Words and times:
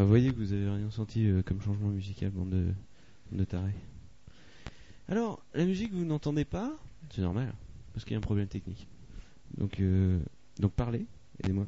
vous 0.00 0.08
voyez 0.08 0.30
que 0.32 0.36
vous 0.36 0.52
avez 0.52 0.68
rien 0.70 0.90
senti 0.90 1.26
euh, 1.28 1.42
comme 1.42 1.60
changement 1.60 1.88
musical, 1.88 2.30
bande 2.30 2.50
de, 2.50 2.66
de 3.32 3.44
tarés. 3.44 3.74
Alors, 5.08 5.42
la 5.54 5.64
musique, 5.64 5.92
vous 5.92 6.04
n'entendez 6.04 6.44
pas 6.44 6.72
C'est 7.10 7.20
normal, 7.22 7.52
parce 7.92 8.04
qu'il 8.04 8.12
y 8.12 8.16
a 8.16 8.18
un 8.18 8.22
problème 8.22 8.46
technique. 8.48 8.86
Donc, 9.58 9.80
euh, 9.80 10.18
donc 10.60 10.72
parlez, 10.72 11.04
aidez-moi. 11.42 11.66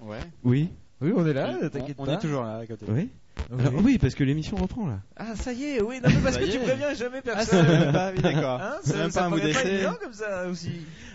Ouais. 0.00 0.18
Oui 0.44 0.68
Oui, 1.00 1.12
on 1.14 1.26
est 1.26 1.32
là, 1.32 1.58
on, 1.62 1.68
t'inquiète 1.68 1.96
on 1.98 2.04
pas. 2.06 2.14
est 2.14 2.18
toujours 2.18 2.42
là 2.42 2.58
à 2.58 2.66
côté. 2.66 2.84
Oui 2.88 3.08
Oui. 3.50 3.58
Alors, 3.60 3.74
oui, 3.84 3.98
parce 3.98 4.14
que 4.14 4.24
l'émission 4.24 4.56
reprend 4.56 4.86
là. 4.86 5.00
Ah, 5.16 5.36
ça 5.36 5.52
y 5.52 5.62
est, 5.64 5.80
oui, 5.80 6.00
non, 6.02 6.08
mais 6.10 6.20
parce 6.22 6.34
Ça 6.34 6.40
que 6.40 6.46
y 6.46 6.50
tu 6.50 6.56
est. 6.56 6.60
préviens 6.62 6.94
jamais 6.94 7.18
Ah, 7.18 7.22
personne. 7.22 7.64
c'est 7.66 7.78
même 7.78 7.92
pas, 7.92 8.12
oui, 8.12 8.18
d'accord. 8.22 8.60
Hein, 8.60 8.74
c'est 8.82 8.92
ça, 8.92 8.98
même 8.98 9.10
ça 9.10 9.20
pas 9.20 9.26
un 9.26 9.30
bout 9.30 9.36
paraît 9.38 9.52
pas 9.52 9.62
d'essai. 9.62 9.74
évident 9.74 9.94
comme 10.02 10.12
ça 10.12 10.48
aussi. 10.48 10.70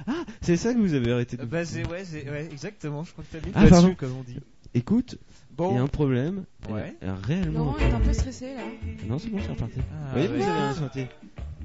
Ah, 0.08 0.24
c'est 0.42 0.56
ça 0.58 0.74
que 0.74 0.80
vous 0.80 0.94
avez 0.94 1.12
arrêté 1.12 1.36
de... 1.38 1.46
Bah, 1.46 1.66
c'est, 1.66 1.86
ouais, 1.88 2.06
c'est, 2.06 2.30
ouais, 2.30 2.48
exactement, 2.52 3.04
je 3.04 3.12
crois 3.12 3.24
que 3.30 3.38
t'as 3.38 3.46
mis 3.46 3.52
Ah, 3.56 3.60
là-dessus, 3.66 3.72
pardon. 3.72 3.96
comme 3.96 4.16
on 4.18 4.24
dit. 4.24 4.40
Écoute, 4.74 5.18
il 5.60 5.76
y 5.76 5.78
a 5.78 5.82
un 5.82 5.88
problème. 5.88 6.46
Ouais. 6.70 6.96
euh, 7.04 7.14
Réellement. 7.24 7.60
Laurent 7.60 7.78
est 7.78 7.92
un 7.92 8.00
peu 8.00 8.14
stressé 8.14 8.56
là. 8.56 8.62
Non, 9.08 9.20
c'est 9.20 9.30
bon, 9.30 9.40
c'est 9.42 9.52
reparti. 9.52 9.80
Ah, 9.92 10.14
oui, 10.16 10.22
ouais. 10.22 10.28
vous 10.28 10.34
avez 10.34 10.44
rien 10.44 10.74
senti. 10.74 11.06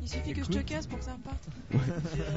Il 0.02 0.08
suffit 0.08 0.32
que 0.34 0.44
je 0.44 0.50
te 0.50 0.58
casse 0.58 0.86
pour 0.86 0.98
que 0.98 1.04
ça 1.04 1.12
reparte. 1.14 1.48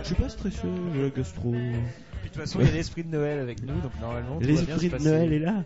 Je 0.01 0.05
suis 0.05 0.15
pas 0.15 0.29
stressé, 0.29 0.57
j'ai 0.93 1.01
la 1.03 1.09
gastro. 1.09 1.51
Puis, 1.51 1.59
de 1.61 2.27
toute 2.33 2.35
façon, 2.41 2.59
il 2.61 2.65
y 2.67 2.69
a 2.69 2.73
l'esprit 2.73 3.03
de 3.03 3.09
Noël 3.09 3.39
avec 3.39 3.61
nous, 3.61 3.79
donc 3.79 3.91
normalement. 4.01 4.39
L'esprit 4.41 4.89
de. 4.89 4.97
Noël 4.97 5.33
est 5.33 5.39
là. 5.39 5.63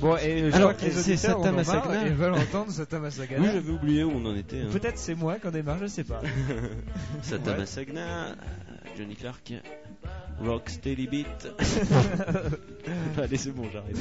Bon, 0.00 0.16
et 0.16 0.50
je 0.50 0.56
Alors, 0.56 0.72
crois 0.72 0.74
que 0.74 0.84
les 0.86 0.90
c'est 0.90 1.12
auditeurs 1.12 1.38
Satan 1.42 1.56
en 1.56 1.58
ont 1.60 1.64
marre 1.64 2.06
et 2.06 2.10
veulent 2.10 2.34
entendre 2.34 2.70
Satan 2.70 3.00
Massacre. 3.00 3.34
Oui, 3.38 3.46
j'avais 3.52 3.70
oublié 3.70 4.02
où 4.04 4.10
on 4.14 4.24
en 4.26 4.34
était. 4.36 4.60
Hein. 4.62 4.68
Peut-être 4.72 4.98
c'est 4.98 5.14
moi 5.14 5.38
qui 5.38 5.46
en 5.46 5.54
ai 5.54 5.62
marre, 5.62 5.78
je 5.80 5.86
sais 5.86 6.04
pas. 6.04 6.20
Satama 7.22 7.58
Ouais. 7.58 7.66
Sagna, 7.66 8.00
euh, 8.00 8.34
Johnny 8.96 9.16
Clark, 9.16 9.52
Rock 10.40 10.70
Steady 10.70 11.06
Beat. 11.06 11.48
Allez, 13.18 13.36
c'est 13.36 13.50
bon, 13.50 13.68
j'arrête. 13.72 13.96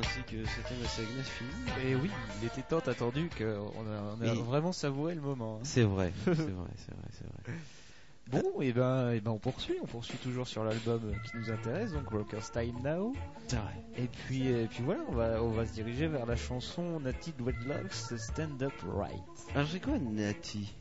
Ainsi 0.00 0.20
que 0.24 0.44
Satama 0.46 0.86
Sagna 0.88 1.22
se 1.24 1.30
finit. 1.30 1.88
Et 1.90 1.94
oui, 1.94 2.10
il 2.40 2.46
était 2.46 2.62
tant 2.62 2.78
attendu 2.80 3.28
qu'on 3.36 3.44
a, 3.44 4.16
on 4.18 4.20
a 4.26 4.32
Oui. 4.32 4.42
vraiment 4.42 4.72
savouré 4.72 5.14
le 5.14 5.20
moment. 5.20 5.56
hein. 5.56 5.64
C'est 5.64 5.82
vrai, 5.82 6.12
c'est 6.24 6.32
vrai, 6.34 6.44
c'est 6.76 6.94
vrai, 6.94 7.08
c'est 7.12 7.24
vrai. 7.26 7.58
Bon, 8.30 8.60
et 8.60 8.72
ben, 8.72 9.10
et 9.10 9.20
ben 9.20 9.32
on 9.32 9.38
poursuit, 9.38 9.74
on 9.82 9.86
poursuit 9.86 10.18
toujours 10.18 10.46
sur 10.46 10.62
l'album 10.62 11.00
qui 11.24 11.36
nous 11.36 11.50
intéresse, 11.50 11.92
donc 11.92 12.08
Rocker's 12.10 12.52
Time 12.52 12.76
Now. 12.84 13.12
Et 13.96 14.06
puis, 14.06 14.46
et 14.46 14.66
puis 14.66 14.84
voilà, 14.84 15.00
on 15.08 15.12
va, 15.12 15.42
on 15.42 15.50
va 15.50 15.66
se 15.66 15.72
diriger 15.72 16.06
vers 16.06 16.26
la 16.26 16.36
chanson 16.36 17.00
Natty 17.00 17.32
Dreadlocks 17.36 17.92
Stand 18.18 18.62
Up 18.62 18.72
Right. 18.86 19.20
Alors, 19.56 19.66
c'est 19.68 19.80
quoi 19.80 19.98
Nati 19.98 20.72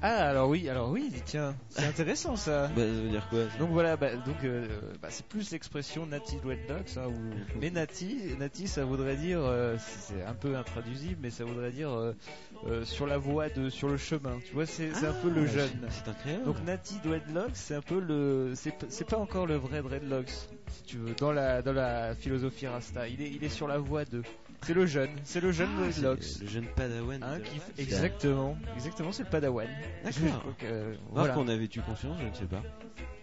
Ah 0.00 0.28
alors 0.28 0.48
oui, 0.48 0.68
alors 0.68 0.90
oui, 0.90 1.12
tiens, 1.24 1.56
c'est 1.70 1.84
intéressant 1.86 2.36
ça. 2.36 2.68
Bah, 2.68 2.82
ça 2.82 2.84
veut 2.86 3.08
dire 3.08 3.26
quoi 3.30 3.40
ça 3.50 3.58
Donc 3.58 3.70
voilà, 3.70 3.96
bah, 3.96 4.14
donc 4.14 4.36
euh, 4.44 4.68
bah, 5.02 5.08
c'est 5.10 5.26
plus 5.26 5.50
l'expression 5.50 6.06
natty 6.06 6.36
dreadlocks, 6.36 6.96
hein, 6.96 7.10
mais 7.60 7.70
natty, 7.70 8.36
natty 8.38 8.68
ça 8.68 8.84
voudrait 8.84 9.16
dire, 9.16 9.40
euh, 9.42 9.76
c'est 9.78 10.22
un 10.22 10.34
peu 10.34 10.56
intraduisible, 10.56 11.18
mais 11.20 11.30
ça 11.30 11.44
voudrait 11.44 11.72
dire 11.72 11.90
euh, 11.90 12.84
sur 12.84 13.08
la 13.08 13.18
voie 13.18 13.48
de, 13.48 13.70
sur 13.70 13.88
le 13.88 13.96
chemin. 13.96 14.38
Tu 14.46 14.54
vois, 14.54 14.66
c'est 14.66 14.90
un 15.04 15.12
peu 15.14 15.30
le 15.30 15.42
Ah, 15.42 15.46
jeune. 15.46 15.88
c'est- 15.90 16.14
créole. 16.22 16.44
Donc 16.44 16.62
natty 16.64 16.94
dreadlocks, 17.02 17.50
c'est 17.56 17.74
un 17.74 17.82
peu 17.82 17.98
le, 17.98 18.52
c'est 18.54 19.04
pas 19.04 19.18
encore 19.18 19.46
le 19.48 19.56
vrai 19.56 19.82
dreadlocks, 19.82 20.30
si 20.30 20.82
tu 20.86 20.98
veux, 20.98 21.14
dans 21.14 21.32
la 21.32 21.60
dans 21.60 21.72
la 21.72 22.14
philosophie 22.14 22.68
rasta. 22.68 23.08
Il 23.08 23.20
est 23.20 23.30
il 23.30 23.42
est 23.42 23.48
sur 23.48 23.66
la 23.66 23.78
voie 23.78 24.04
de, 24.04 24.22
c'est 24.62 24.74
le 24.74 24.86
jeune, 24.86 25.10
c'est 25.24 25.40
le 25.40 25.52
jeune 25.52 25.68
Ah, 25.76 25.80
dreadlocks. 25.82 26.40
le 26.42 26.46
jeune 26.46 26.66
padawan. 26.76 27.22
Hein, 27.22 27.40
qui 27.40 27.82
exactement, 27.82 28.56
exactement, 28.76 29.12
c'est 29.12 29.22
le 29.24 29.30
padawan. 29.30 29.68
D'accord. 30.04 30.44
Euh, 30.64 30.90
Marc, 31.14 31.26
voilà. 31.28 31.38
on 31.38 31.48
avait-tu 31.48 31.80
conscience 31.80 32.16
Je 32.20 32.26
ne 32.26 32.34
sais 32.34 32.44
pas. 32.46 32.62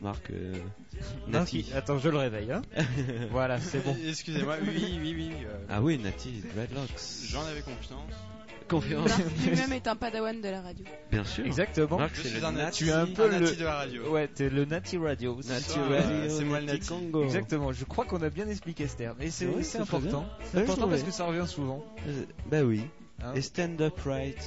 Marc, 0.02 0.30
euh, 0.32 0.54
Nati. 1.28 1.70
Attends, 1.76 1.98
je 2.00 2.10
le 2.10 2.18
réveille. 2.18 2.52
Hein. 2.52 2.62
voilà, 3.32 3.60
c'est 3.60 3.84
bon. 3.84 3.96
Excusez-moi, 4.08 4.56
oui, 4.62 4.98
oui, 5.02 5.14
oui. 5.16 5.32
euh, 5.46 5.58
Ah 5.70 5.82
oui, 5.82 5.98
Nati, 5.98 6.42
Dreadlocks. 6.54 6.90
J'en 7.30 7.46
avais 7.46 7.62
confiance. 7.62 8.12
Confiance. 8.68 9.08
Marc 9.10 9.22
lui-même 9.46 9.74
est 9.74 9.88
un 9.88 9.96
padawan 9.96 10.42
de 10.42 10.50
la 10.50 10.62
radio. 10.62 10.86
Bien 11.12 11.24
sûr. 11.24 11.46
Exactement. 11.46 11.98
Marc, 11.98 12.16
Je 12.16 12.22
c'est 12.24 12.28
suis 12.30 12.40
le 12.40 12.46
un 12.46 12.52
Nati. 12.54 12.78
Tu 12.84 12.90
es 12.90 12.94
un 12.94 13.06
peu 13.08 13.24
un 13.24 13.28
le- 13.40 13.40
nati 13.46 13.56
de 13.58 13.64
la 13.64 13.76
radio. 13.76 14.10
Ouais, 14.12 14.28
t'es 14.28 14.50
le 14.50 14.66
Nati 14.66 14.98
Radio. 14.98 15.38
Nati 15.48 15.80
Radio, 15.80 15.92
euh, 15.94 16.30
c'est 16.30 16.44
moi 16.46 16.60
le 16.60 16.66
Nati. 16.66 16.88
Congo. 16.88 17.24
Exactement. 17.24 17.72
Je 17.72 17.86
crois 17.86 18.06
qu'on 18.06 18.22
a 18.22 18.30
bien 18.30 18.48
expliqué 18.50 18.88
ce 18.88 18.96
terme. 18.98 19.18
Et 19.22 19.30
c'est 19.30 19.46
Oui, 19.46 19.64
c'est 19.64 19.78
très 19.80 19.82
important. 19.84 20.26
C'est 20.52 20.60
important 20.60 20.88
parce 20.88 21.04
que 21.04 21.12
ça 21.12 21.26
revient 21.26 21.48
souvent. 21.48 21.86
Euh, 22.08 22.24
Bah 22.50 22.62
oui. 22.64 22.82
hein. 23.24 23.34
Et 23.36 23.42
stand 23.42 23.80
up 23.82 24.00
right. 24.06 24.38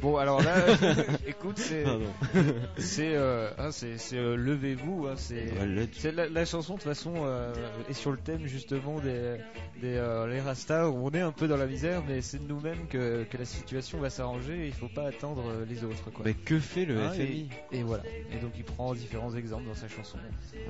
Bon, 0.00 0.16
alors 0.16 0.42
là, 0.42 0.54
écoute, 1.26 1.58
c'est 1.58 1.82
Pardon. 1.84 2.04
c'est 2.78 3.14
euh, 3.14 3.50
hein, 3.58 3.70
c'est 3.72 3.96
euh, 4.14 4.36
levez-vous. 4.36 5.06
Hein, 5.08 5.14
c'est 5.16 5.52
Ouais, 5.52 5.88
c'est 5.92 6.12
la, 6.12 6.28
la 6.28 6.44
chanson 6.44 6.74
de 6.74 6.78
toute 6.78 6.88
façon 6.88 7.12
euh, 7.18 7.52
est 7.88 7.92
sur 7.92 8.10
le 8.10 8.16
thème 8.18 8.46
justement 8.46 8.98
des 9.00 9.36
des 9.80 9.94
euh, 9.96 10.26
les 10.26 10.40
Rastas. 10.40 10.88
où 10.88 11.06
On 11.06 11.10
est 11.10 11.20
un 11.20 11.32
peu 11.32 11.48
dans 11.48 11.56
la 11.56 11.66
misère, 11.66 12.02
mais 12.08 12.20
c'est 12.22 12.38
de 12.42 12.48
nous-mêmes 12.48 12.86
que 12.88 13.24
que 13.24 13.36
la 13.36 13.44
situation 13.44 13.98
va 13.98 14.10
s'arranger. 14.10 14.64
et 14.64 14.66
Il 14.68 14.72
faut 14.74 14.88
pas 14.88 15.06
attendre 15.06 15.44
euh, 15.48 15.64
les 15.68 15.84
autres, 15.84 16.10
quoi. 16.10 16.24
Mais 16.24 16.34
que 16.34 16.58
fait 16.58 16.84
le 16.84 17.00
Hein, 17.00 17.12
FMI 17.12 17.48
Et 17.72 17.82
voilà. 17.82 18.02
Et 18.32 18.38
donc 18.38 18.52
il 18.56 18.64
prend 18.64 18.94
différents 18.94 19.34
exemples 19.34 19.66
dans 19.66 19.74
sa 19.74 19.88
chanson. 19.88 20.18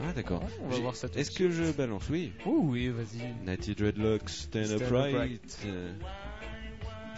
Ah 0.03 0.13
d'accord. 0.13 0.43
On 0.65 0.69
va 0.69 0.79
voir 0.79 0.97
ça 0.97 1.09
tout 1.09 1.15
de 1.15 1.21
Est-ce 1.21 1.31
que 1.31 1.51
je 1.51 1.71
balance? 1.73 2.09
Oui. 2.11 2.33
Oh 2.47 2.61
oui, 2.65 2.89
vas-y. 2.89 3.23
Natty 3.45 3.75
Dreadlocks, 3.75 4.29
stand, 4.29 4.65
Stand 4.67 4.83
up 4.83 4.93
up 4.93 4.93
right. 5.15 5.59
Euh, 5.67 5.93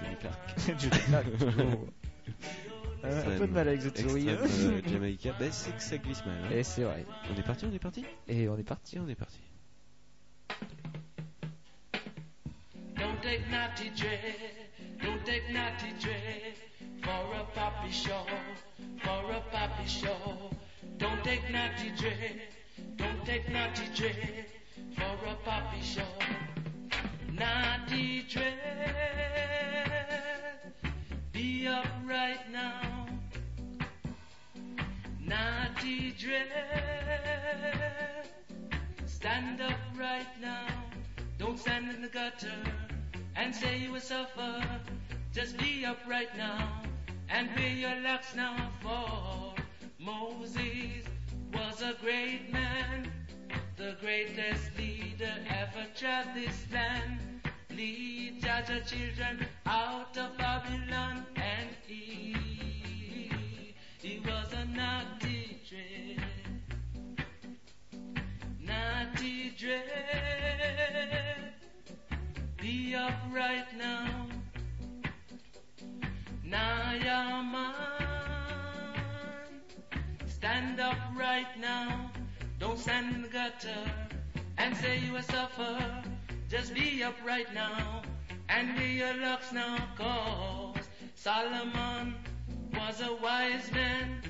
Johnny 0.00 0.16
Clark. 0.20 1.26
Toujours. 2.24 3.32
Un, 3.34 3.38
peu 3.38 3.46
de 3.48 3.52
mal 3.52 3.68
avec 3.68 3.82
cette 3.82 3.98
souris. 3.98 4.28
Euh, 4.28 4.80
Jamaïca. 4.86 5.32
Bah 5.38 5.50
c'est 5.50 5.74
que 5.74 5.82
ça 5.82 5.98
glisse 5.98 6.24
mal. 6.24 6.36
hein. 6.44 6.50
Et 6.54 6.62
c'est 6.62 6.84
vrai. 6.84 7.04
On 7.32 7.36
est 7.38 7.42
parti, 7.42 7.64
on 7.66 7.74
est 7.74 7.78
parti 7.80 8.04
Et 8.28 8.48
on 8.48 8.56
est 8.56 8.62
parti. 8.62 8.98
On 9.00 9.08
est 9.08 9.14
parti. 9.16 9.38
Don't 12.96 13.20
take 13.22 13.48
naughty 13.50 13.90
dread, 13.96 14.36
don't 15.02 15.24
take 15.24 15.50
naughty 15.52 15.92
dread 16.00 16.54
for 17.02 17.34
a 17.34 17.44
poppy 17.54 17.90
show, 17.90 18.24
for 19.02 19.30
a 19.32 19.40
poppy 19.50 19.88
show. 19.88 20.50
Don't 20.98 21.22
take 21.24 21.50
naughty 21.50 21.90
dread, 21.96 22.42
don't 22.96 23.24
take 23.24 23.48
naughty 23.50 23.86
dread 23.94 24.46
for 24.96 25.26
a 25.28 25.34
poppy 25.44 25.82
show. 25.82 26.02
Naughty 27.32 28.22
dread, 28.28 29.91
be 31.42 31.66
up 31.66 31.86
right 32.06 32.44
now. 32.52 33.06
Naughty 35.20 36.12
dread, 36.12 36.46
stand 39.06 39.60
up 39.60 39.80
right 39.98 40.32
now. 40.40 40.68
Don't 41.38 41.58
stand 41.58 41.90
in 41.90 42.00
the 42.00 42.08
gutter 42.08 42.60
and 43.34 43.52
say 43.52 43.78
you 43.78 43.90
will 43.90 44.00
suffer. 44.14 44.62
Just 45.34 45.56
be 45.58 45.84
upright 45.84 46.36
now 46.36 46.82
and 47.28 47.50
pay 47.56 47.72
your 47.74 47.96
locks 48.02 48.36
now 48.36 48.70
for 48.80 49.54
Moses 49.98 51.04
was 51.52 51.82
a 51.82 51.94
great 52.00 52.52
man, 52.52 53.10
the 53.76 53.96
greatest 54.00 54.78
leader 54.78 55.34
ever 55.48 55.86
trod 55.96 56.26
this 56.36 56.66
land. 56.72 57.31
Lead 57.76 58.42
Jaja 58.42 58.86
children 58.86 59.46
out 59.64 60.16
of 60.18 60.36
Babylon 60.36 61.24
and 61.36 61.68
he, 61.86 62.36
he 63.98 64.20
was 64.20 64.52
a 64.52 64.64
naughty 64.66 65.58
dread. 65.68 66.22
Naughty 68.60 69.54
dread, 69.58 69.82
be 72.60 72.94
upright 72.94 73.66
now. 73.78 74.26
Nayaman, 76.46 77.72
stand 80.26 80.78
up 80.78 80.98
right 81.16 81.58
now. 81.58 82.10
Don't 82.58 82.78
stand 82.78 83.14
in 83.14 83.22
the 83.22 83.28
gutter 83.28 83.90
and 84.58 84.76
say 84.76 84.98
you 84.98 85.12
will 85.12 85.22
suffer. 85.22 86.11
Just 86.52 86.74
be 86.74 87.02
upright 87.02 87.54
now 87.54 88.02
and 88.50 88.76
be 88.76 88.88
your 88.98 89.14
locks 89.14 89.52
now, 89.52 89.88
cause 89.96 90.84
Solomon 91.14 92.14
was 92.74 93.00
a 93.00 93.14
wise 93.22 93.72
man, 93.72 94.20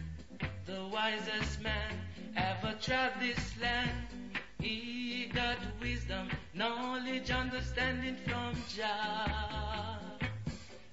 the 0.64 0.86
wisest 0.92 1.60
man 1.60 1.98
ever 2.36 2.76
trod 2.80 3.10
this 3.18 3.60
land. 3.60 4.06
He 4.60 5.32
got 5.34 5.56
wisdom, 5.80 6.28
knowledge, 6.54 7.32
understanding 7.32 8.16
from 8.24 8.54
Jah. 8.68 9.98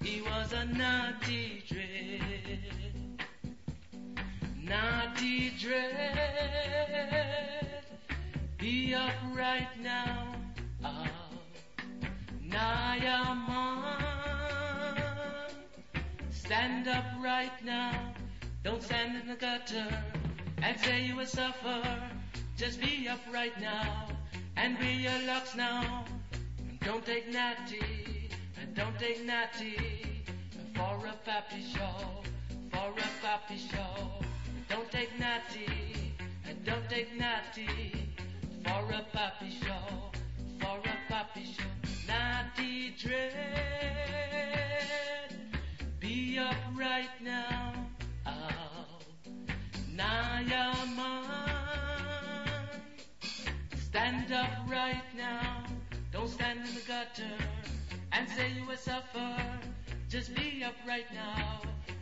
He 0.01 0.23
was 0.23 0.51
a 0.53 0.65
naughty 0.65 1.63
dread, 1.69 3.21
naughty 4.63 5.51
dread. 5.59 6.63
Be 8.57 8.95
upright 8.95 9.79
now, 9.83 10.18
Stand 16.31 16.87
up 16.87 17.05
right 17.19 17.51
now, 17.63 18.13
don't 18.63 18.83
stand 18.83 19.19
in 19.19 19.27
the 19.27 19.35
gutter 19.35 19.87
and 20.61 20.79
say 20.79 21.05
you 21.05 21.15
will 21.15 21.25
suffer. 21.25 21.81
Just 22.55 22.79
be 22.79 23.07
upright 23.07 23.59
now 23.59 24.07
and 24.57 24.77
be 24.79 24.87
your 24.87 25.19
locks 25.25 25.55
now. 25.55 26.05
And 26.59 26.79
Don't 26.81 27.05
take 27.05 27.31
natty, 27.31 28.29
and 28.59 28.75
don't 28.75 28.97
take 28.99 29.25
natty 29.25 30.23
for 30.75 31.07
a 31.07 31.13
pappy 31.25 31.63
show, 31.73 32.23
for 32.71 32.89
a 32.97 33.09
pappy 33.23 33.57
show. 33.57 34.23
Don't 34.69 34.91
take 34.91 35.17
natty, 35.19 36.13
and 36.47 36.63
don't 36.63 36.87
take 36.89 37.15
natty 37.17 38.13
for 38.63 38.91
a 38.91 39.03
pappy 39.13 39.51
show, 39.63 40.11
for 40.59 40.77
a 40.77 40.95
pappy 41.07 41.45
show. 41.45 41.63
Natty 42.07 42.68
dread, 42.97 43.25
be 45.99 46.37
upright 46.37 47.09
now. 47.21 47.73
Naaman. 49.99 51.25
Stand 53.77 54.31
up 54.31 54.49
right 54.67 55.03
now. 55.17 55.65
Don't 56.13 56.29
stand 56.29 56.59
in 56.65 56.73
the 56.73 56.81
gutter 56.87 57.37
and 58.13 58.29
say 58.29 58.53
you 58.55 58.65
will 58.65 58.77
suffer. 58.77 59.35
Just 60.07 60.33
be 60.35 60.63
upright 60.63 61.13
now 61.13 61.61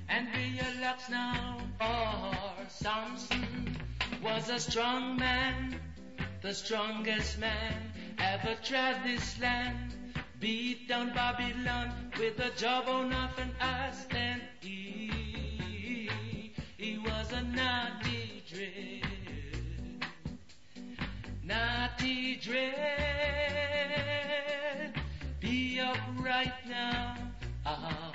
and 0.10 0.27
be 0.32 0.62
locks 0.79 1.10
now. 1.10 1.58
For 1.79 2.36
Samson 2.70 3.77
was 4.24 4.50
a 4.50 4.60
strong 4.60 5.17
man, 5.17 5.79
the 6.41 6.53
strongest 6.53 7.39
man 7.39 7.91
ever 8.20 8.56
trod 8.63 8.98
this 9.03 9.39
land. 9.39 10.06
Beat 10.39 10.88
down 10.88 11.13
Babylon 11.15 12.12
with 12.20 12.39
a 12.39 12.51
jawbone 12.56 13.12
of 13.12 13.39
an 13.39 13.51
ass 13.60 14.06
and 14.12 14.39
he, 14.60 16.12
he 16.77 17.00
was 17.00 17.32
a 17.32 17.41
naughty 17.41 18.44
dread. 18.48 19.01
Naughty 21.44 22.36
dread, 22.36 22.75
be 25.39 25.79
upright 25.79 26.53
now. 26.70 27.15
Oh, 27.65 28.12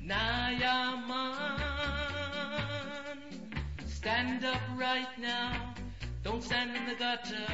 Naaman, 0.00 1.34
stand 3.84 4.44
up 4.44 4.60
right 4.76 5.18
now. 5.18 5.74
Don't 6.22 6.44
stand 6.44 6.76
in 6.76 6.86
the 6.86 6.94
gutter 6.94 7.48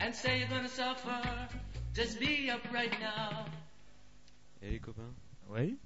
and 0.00 0.12
say 0.12 0.40
you're 0.40 0.48
gonna 0.48 0.68
suffer. 0.68 1.22
Just 2.00 2.18
be 2.18 2.48
upright 2.50 2.92
now. 3.00 3.44
Et 4.62 4.70
les 4.70 4.78
copains 4.78 5.12
Oui. 5.50 5.76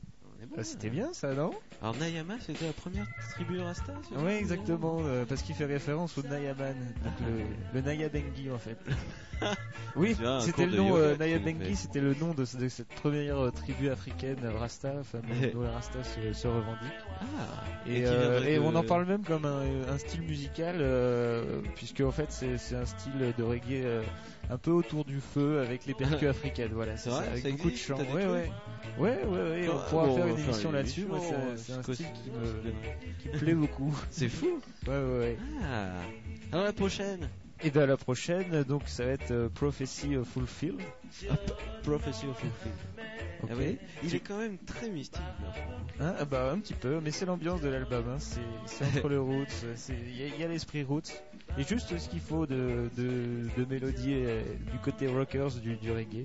Bah, 0.57 0.63
C'était 0.63 0.91
bien 0.91 1.13
ça, 1.13 1.33
non? 1.35 1.53
Alors 1.81 1.97
Nayama, 1.97 2.35
c'était 2.41 2.67
la 2.67 2.73
première 2.73 3.07
tribu 3.31 3.59
Rasta 3.61 3.93
Oui, 4.17 4.33
exactement, 4.33 4.99
euh, 5.01 5.25
parce 5.25 5.43
qu'il 5.43 5.55
fait 5.55 5.65
référence 5.65 6.19
au 6.19 6.23
Nayaman, 6.23 6.75
donc 7.03 7.13
le, 7.27 7.45
le 7.73 7.81
Nayabengi 7.81 8.51
en 8.51 8.59
fait. 8.59 8.77
oui, 9.97 10.17
c'était 10.41 10.67
le 10.67 10.77
nom, 10.77 10.97
euh, 10.97 11.17
Nayabengi, 11.17 11.75
c'était 11.77 12.01
le 12.01 12.15
nom 12.15 12.35
de, 12.35 12.45
de 12.59 12.69
cette 12.69 12.89
première 12.89 13.39
euh, 13.39 13.51
tribu 13.51 13.89
africaine, 13.91 14.39
Rasta, 14.59 14.93
enfin, 15.01 15.21
dont 15.53 15.63
les 15.63 15.69
Rasta 15.69 16.05
se, 16.05 16.33
se 16.33 16.47
revendiquent. 16.47 16.93
Ah, 17.21 17.25
Et, 17.87 18.05
euh, 18.07 18.39
viendrait 18.41 18.53
et 18.53 18.57
de- 18.57 18.61
on 18.61 18.75
en 18.75 18.83
parle 18.85 19.07
même 19.07 19.25
comme 19.25 19.47
un, 19.47 19.89
un 19.89 19.99
style 19.99 20.23
musical, 20.23 20.77
euh, 20.81 21.63
puisque 21.77 22.01
en 22.01 22.13
fait 22.13 22.31
c'est 22.31 22.59
c'est 22.59 22.77
un 22.77 22.87
style 22.87 23.33
de 23.37 23.43
reggae 23.43 23.83
euh, 23.85 24.03
un 24.51 24.59
peu 24.59 24.71
autour 24.71 25.05
du 25.05 25.21
feu 25.21 25.61
avec 25.61 25.87
les 25.87 25.95
percus 25.95 26.29
africaines, 26.29 26.73
voilà, 26.73 26.97
C'est 26.97 27.11
vrai, 27.11 27.27
avec 27.29 27.57
beaucoup 27.57 27.71
de 27.71 27.77
chants. 27.77 27.97
Ouais, 27.99 28.27
ouais, 28.27 28.51
ouais, 28.99 29.25
ouais, 29.25 29.27
ouais, 29.27 29.69
on 29.69 29.77
Ah, 29.79 29.87
pourra 29.91 30.15
faire 30.15 30.27
une 30.27 30.39
émission 30.39 30.73
là-dessus. 30.73 31.07
Moi, 31.07 31.19
c'est- 31.57 31.73
un 31.73 31.83
quoi, 31.83 31.95
style 31.95 32.07
qui 32.23 32.31
me, 32.31 33.39
plaît 33.39 33.55
beaucoup. 33.55 33.95
C'est 34.11 34.29
fou. 34.29 34.61
Ouais, 34.87 34.93
ouais, 34.97 35.19
ouais. 35.19 35.39
Ah. 35.63 35.89
Alors 36.53 36.65
la 36.67 36.73
prochaine. 36.73 37.29
Et 37.63 37.71
ben 37.71 37.87
la 37.87 37.97
prochaine, 37.97 38.63
donc 38.65 38.83
ça 38.87 39.07
va 39.07 39.13
être 39.13 39.31
euh, 39.31 39.49
Prophecy 39.49 40.17
Fulfilled. 40.25 40.81
Prophecy 41.83 42.27
of 42.27 42.37
Fulfilled. 42.39 42.75
Ah 43.51 43.55
oui, 43.59 43.79
il 44.03 44.15
est 44.15 44.21
quand 44.21 44.39
même 44.39 44.59
très 44.59 44.89
mystique. 44.89 45.21
Hein, 46.01 46.15
ah 46.19 46.25
bah 46.25 46.51
un 46.53 46.59
petit 46.59 46.75
peu, 46.75 47.01
mais 47.03 47.11
c'est 47.11 47.27
l'ambiance 47.27 47.61
de 47.61 47.69
l'album. 47.69 48.05
Hein. 48.09 48.19
C'est 48.19 48.85
entre 48.99 49.09
les 49.09 49.17
roots, 49.17 49.45
c'est- 49.77 49.93
il 50.09 50.39
y 50.39 50.43
a- 50.43 50.47
a, 50.47 50.49
l'esprit 50.49 50.83
roots 50.83 51.13
et 51.59 51.63
juste 51.65 51.97
ce 51.99 52.09
qu'il 52.09 52.21
faut 52.21 52.47
de, 52.47 52.91
de, 52.97 53.49
de 53.57 53.65
mélodie 53.69 54.15
euh, 54.15 54.43
du 54.73 54.79
côté 54.79 55.07
rockers 55.07 55.53
du, 55.63 55.77
du 55.77 55.93
reggae. 55.93 56.25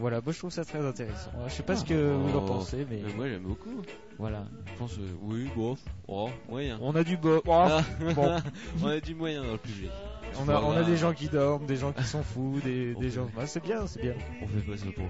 Voilà, 0.00 0.20
moi 0.20 0.32
je 0.32 0.38
trouve 0.38 0.52
ça 0.52 0.64
très 0.64 0.84
intéressant. 0.86 1.30
Je 1.48 1.52
sais 1.52 1.62
pas 1.64 1.74
ce 1.74 1.84
que 1.84 1.94
vous 1.94 2.36
en 2.38 2.42
Oh. 2.44 2.46
pensez, 2.46 2.86
mais 2.88 3.00
Mais 3.04 3.12
moi 3.14 3.28
j'aime 3.28 3.42
beaucoup. 3.42 3.82
voilà. 4.18 4.46
Je 4.72 4.78
pense, 4.78 4.96
euh, 4.98 5.12
oui, 5.22 5.48
bon, 5.56 5.76
oh, 6.06 6.28
moyen. 6.48 6.78
On 6.80 6.94
a 6.94 7.02
du 7.02 7.18
oh, 7.24 7.40
Ah, 7.50 7.82
bon. 8.14 8.36
on 8.82 8.86
a 8.86 9.00
du 9.00 9.14
moyen 9.16 9.42
dans 9.42 9.52
le 9.52 9.58
public. 9.58 9.90
On, 10.36 10.48
a, 10.48 10.52
on 10.52 10.56
a 10.56 10.60
Voilà. 10.60 10.82
des 10.84 10.96
gens 10.96 11.12
qui 11.12 11.28
dorment, 11.28 11.66
des 11.66 11.76
gens 11.76 11.92
qui 11.92 12.04
sont 12.04 12.22
fous, 12.22 12.60
des, 12.64 12.94
gens. 13.10 13.28
bah, 13.34 13.46
c'est 13.46 13.62
bien, 13.62 13.86
c'est 13.86 14.00
bien. 14.02 14.14
On 14.42 14.46
fait 14.46 14.60
pas 14.70 14.76
ça 14.76 14.86
pour. 14.94 15.08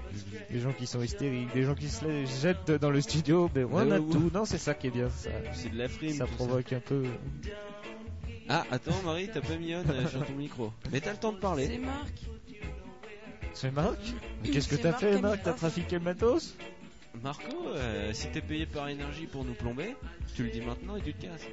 Des 0.51 0.59
gens 0.59 0.71
qui 0.73 0.87
sont 0.87 1.01
hystériques, 1.01 1.53
des 1.53 1.63
gens 1.63 1.75
qui 1.75 1.89
se 1.89 2.05
jettent 2.41 2.71
dans 2.71 2.89
le 2.91 3.01
studio. 3.01 3.49
Mais 3.55 3.63
on 3.63 3.77
a 3.77 3.99
ouais, 3.99 4.11
tout. 4.11 4.31
Non, 4.33 4.45
c'est 4.45 4.57
ça 4.57 4.73
qui 4.73 4.87
est 4.87 4.91
bien. 4.91 5.09
Ça, 5.09 5.29
C'est 5.53 5.69
de 5.69 5.77
la 5.77 5.87
frime. 5.89 6.13
ça 6.13 6.25
provoque 6.25 6.73
un 6.73 6.79
peu. 6.79 7.03
Ah, 8.47 8.65
attends, 8.71 8.99
Marie, 9.05 9.29
t'as 9.31 9.41
pas 9.41 9.55
mis 9.57 9.75
on 9.75 9.79
euh, 9.87 10.07
sur 10.07 10.25
ton 10.25 10.33
micro. 10.33 10.71
Mais 10.91 10.99
t'as 11.01 11.11
le 11.11 11.17
temps 11.17 11.31
de 11.31 11.35
C'est 11.37 11.41
parler. 11.41 11.77
Marc. 11.77 12.13
C'est 13.53 13.71
Marc 13.71 13.97
Mais 14.43 14.49
Qu'est-ce 14.49 14.67
que 14.67 14.75
C'est 14.75 14.81
t'as 14.81 14.91
Marc 14.91 14.99
fait, 15.01 15.21
Marc 15.21 15.43
T'as 15.43 15.53
trafiqué 15.53 15.97
le 15.97 16.03
matos 16.03 16.55
Marco, 17.21 17.45
euh, 17.75 18.11
si 18.13 18.27
t'es 18.29 18.41
payé 18.41 18.65
par 18.65 18.87
énergie 18.87 19.25
pour 19.25 19.43
nous 19.43 19.53
plomber, 19.53 19.95
tu 20.35 20.43
le 20.43 20.49
dis 20.51 20.61
maintenant 20.61 20.95
et 20.95 21.01
tu 21.01 21.13
te 21.13 21.23
casses. 21.25 21.45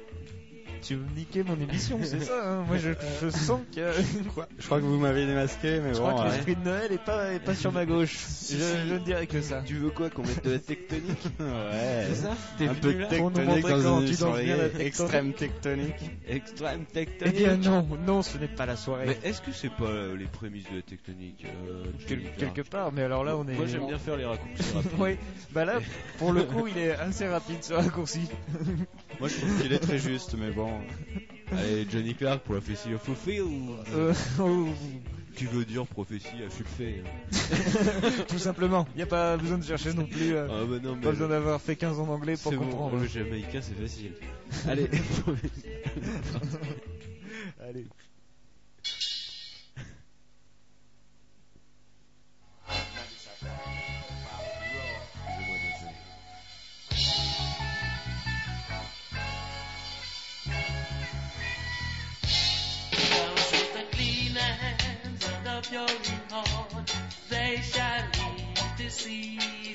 Tu 0.81 0.95
veux 0.95 1.03
me 1.03 1.15
niquer 1.17 1.43
mon 1.43 1.55
émission, 1.59 1.99
c'est 2.03 2.19
ça 2.21 2.33
hein 2.45 2.63
Moi, 2.67 2.77
je, 2.77 2.89
je 3.21 3.29
sens 3.29 3.59
que. 3.75 3.91
Quoi 4.33 4.47
Je 4.57 4.65
crois 4.65 4.79
que 4.79 4.85
vous 4.85 4.97
m'avez 4.97 5.25
démasqué, 5.25 5.79
mais 5.81 5.93
Je 5.93 5.99
bon. 5.99 6.07
crois 6.09 6.13
que 6.23 6.27
ouais. 6.29 6.35
l'esprit 6.35 6.55
de 6.55 6.63
Noël 6.63 6.91
est 6.91 7.03
pas, 7.03 7.33
est 7.33 7.39
pas 7.39 7.55
sur 7.55 7.71
ma 7.71 7.85
gauche. 7.85 8.17
Je, 8.49 8.57
je 8.57 8.93
ne 8.93 8.99
dirais 8.99 9.27
que 9.27 9.41
ça. 9.41 9.61
Tu 9.65 9.75
veux 9.75 9.89
quoi 9.89 10.09
qu'on 10.09 10.21
mette 10.23 10.43
de 10.45 10.51
la 10.51 10.59
tectonique 10.59 11.23
Ouais. 11.39 12.05
C'est 12.09 12.15
ça 12.15 12.29
T'es 12.57 12.67
Un 12.67 12.73
peu 12.75 12.93
de 12.93 13.03
tectonique 13.05 13.33
dans 13.33 13.41
une 13.41 13.45
la 13.47 13.53
reggae. 13.53 14.71
tectonique. 14.71 14.79
extrême 14.79 15.33
tectonique. 15.33 16.11
Extrême 16.27 16.85
Eh 16.89 16.93
tectonique. 16.93 17.35
bien 17.37 17.57
non, 17.57 17.87
non, 18.05 18.21
ce 18.21 18.37
n'est 18.37 18.47
pas 18.47 18.65
la 18.65 18.75
soirée. 18.75 19.05
Mais 19.07 19.29
est-ce 19.29 19.41
que 19.41 19.51
c'est 19.51 19.69
pas 19.71 19.85
euh, 19.85 20.15
les 20.15 20.25
prémices 20.25 20.69
de 20.71 20.77
la 20.77 20.81
tectonique 20.81 21.45
euh, 21.69 21.83
Quel- 22.07 22.31
quelque 22.37 22.61
part, 22.61 22.91
mais 22.91 23.01
alors 23.03 23.23
là 23.23 23.35
on 23.37 23.47
est. 23.47 23.53
Moi 23.55 23.65
j'aime 23.65 23.87
bien 23.87 23.97
faire 23.97 24.17
les 24.17 24.25
raccourcis 24.25 24.63
rapides. 24.75 24.91
oui, 24.99 25.15
bah 25.51 25.65
là, 25.65 25.79
pour 26.19 26.31
le 26.33 26.43
coup, 26.43 26.67
il 26.67 26.77
est 26.77 26.91
assez 26.91 27.27
rapide 27.27 27.57
ce 27.63 27.73
raccourci. 27.73 28.21
Moi, 29.19 29.29
je 29.29 29.35
trouve 29.37 29.61
qu'il 29.61 29.73
est 29.73 29.79
très 29.79 29.97
juste, 29.97 30.35
mais 30.37 30.51
bon. 30.51 30.71
Allez, 31.51 31.87
Johnny 31.89 32.13
Clark 32.13 32.41
pour 32.43 32.55
la 32.55 32.61
Prophecy 32.61 32.93
of 32.93 33.01
Fulfill 33.01 33.41
ou 33.41 33.71
Euh, 33.95 34.13
oh, 34.39 34.67
tu 35.35 35.45
veux 35.45 35.65
dire 35.65 35.85
prophétie 35.85 36.27
à 36.41 36.47
hein. 36.47 38.23
tout 38.27 38.39
simplement, 38.39 38.87
il 38.95 38.97
n'y 38.97 39.03
a 39.03 39.07
pas 39.07 39.37
besoin 39.37 39.57
de 39.59 39.63
chercher 39.63 39.93
non 39.93 40.05
plus. 40.05 40.35
euh, 40.35 40.47
Ah 40.49 40.65
bah 40.67 40.77
non, 40.81 40.95
mais 40.95 41.01
pas 41.03 41.11
besoin 41.11 41.27
d'avoir 41.27 41.61
fait 41.61 41.75
15 41.75 41.99
ans 41.99 42.07
d'anglais 42.07 42.35
pour 42.41 42.51
c'est 42.51 42.57
bon, 42.57 42.65
comprendre. 42.65 42.97
le 42.97 43.07
jamaïcain 43.07 43.61
c'est 43.61 43.79
facile. 43.79 44.13
Allez, 44.67 44.89
Allez. 47.69 47.85
your 65.71 65.87
heart, 66.31 66.93
they 67.29 67.59
shall 67.61 68.03
lead 68.19 68.77
to 68.77 68.89
see. 68.89 69.66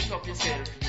sempre 0.00 0.12
ao 0.12 0.20
é 0.20 0.24
piseiro. 0.24 0.85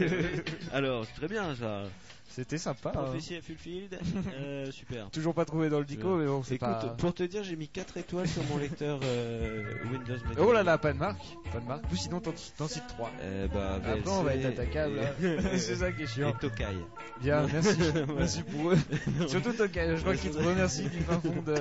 Alors, 0.72 1.04
c'est 1.06 1.14
très 1.14 1.28
bien 1.28 1.54
ça. 1.54 1.82
C'était 2.30 2.58
sympa. 2.58 2.90
hein. 2.90 2.92
Prophétie 3.02 3.34
à 3.34 3.40
Fulfield, 3.40 3.98
euh, 4.38 4.70
super. 4.70 5.10
Toujours 5.12 5.34
pas 5.34 5.44
trouvé 5.44 5.70
dans 5.70 5.80
le 5.80 5.84
dico, 5.84 6.14
mais 6.18 6.26
bon, 6.26 6.44
c'est 6.44 6.54
Écoute, 6.54 6.68
pas... 6.68 6.94
pour 6.96 7.12
te 7.12 7.24
dire, 7.24 7.42
j'ai 7.42 7.56
mis 7.56 7.66
4 7.66 7.96
étoiles 7.96 8.28
sur 8.28 8.44
mon 8.44 8.58
lecteur 8.58 9.00
euh, 9.02 9.64
Windows 9.90 10.14
Media. 10.28 10.44
Oh 10.44 10.52
là 10.52 10.62
là, 10.62 10.78
pas 10.78 10.92
de 10.92 10.98
marque, 10.98 11.20
pas 11.52 11.58
de 11.58 11.64
marque. 11.66 11.90
Ou 11.90 11.96
sinon 11.96 12.20
t'en 12.20 12.32
t'en 12.56 12.68
cites 12.68 12.86
3. 12.86 13.10
Euh, 13.22 13.48
bah, 13.48 13.80
Après 13.84 14.08
on 14.10 14.22
va 14.22 14.34
être 14.36 14.44
attaquable. 14.44 14.98
et- 15.20 15.26
hein. 15.26 15.40
c'est 15.58 15.76
ça 15.76 15.90
qui 15.90 16.02
est 16.02 16.06
chiant. 16.06 16.28
Et 16.28 16.34
Tokai. 16.40 16.66
Bien, 17.22 17.44
merci, 17.52 17.76
merci 18.16 18.42
pour 18.44 18.70
eux. 18.72 18.78
Surtout 19.26 19.52
Tokai, 19.54 19.96
je 19.96 20.00
crois 20.02 20.14
qu'il 20.14 20.30
te 20.30 20.38
remercie 20.38 20.82
du 20.84 21.00
fin 21.00 21.18
fond 21.20 21.42
de 21.44 21.54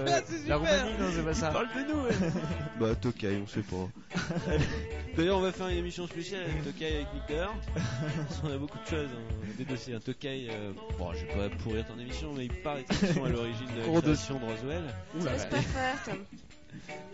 la 0.48 0.58
Roumanie, 0.58 0.92
non 1.00 1.06
c'est 1.16 1.24
pas 1.26 1.34
ça. 1.34 1.50
Parle 1.50 1.70
de 1.70 1.92
nous, 1.92 2.30
Bah, 2.80 2.94
Tokai, 2.94 3.40
on 3.44 3.48
sait 3.48 3.62
pas. 3.62 3.88
D'ailleurs, 5.18 5.38
on 5.38 5.42
va 5.42 5.52
faire 5.52 5.68
une 5.70 5.78
émission 5.78 6.06
spéciale 6.08 6.44
avec 6.44 6.64
Tokai 6.64 6.86
avec 6.96 7.08
Victor. 7.14 7.56
Qu'on 8.42 8.54
a 8.54 8.58
beaucoup 8.58 8.78
de 8.78 8.88
choses. 8.88 9.10
hein, 9.12 9.48
des 9.58 9.66
dossiers. 9.66 9.96
Un 9.96 10.00
Tokai, 10.00 10.48
euh, 10.52 10.72
bon, 11.00 11.12
je 11.14 11.26
vais 11.26 11.50
pas 11.50 11.56
pourrir 11.64 11.86
ton 11.88 11.98
émission, 12.00 12.34
mais 12.38 12.46
il 12.46 12.54
paraît 12.54 12.84
qu'ils 12.84 13.10
à 13.24 13.30
l'origine 13.30 13.66
de 13.76 13.94
la 13.94 14.02
création 14.02 14.36
de 14.40 14.46
Roswell. 14.46 14.84
Laisse 15.16 15.46
pas 15.46 15.62
faire, 15.62 16.04
Tom. 16.06 16.18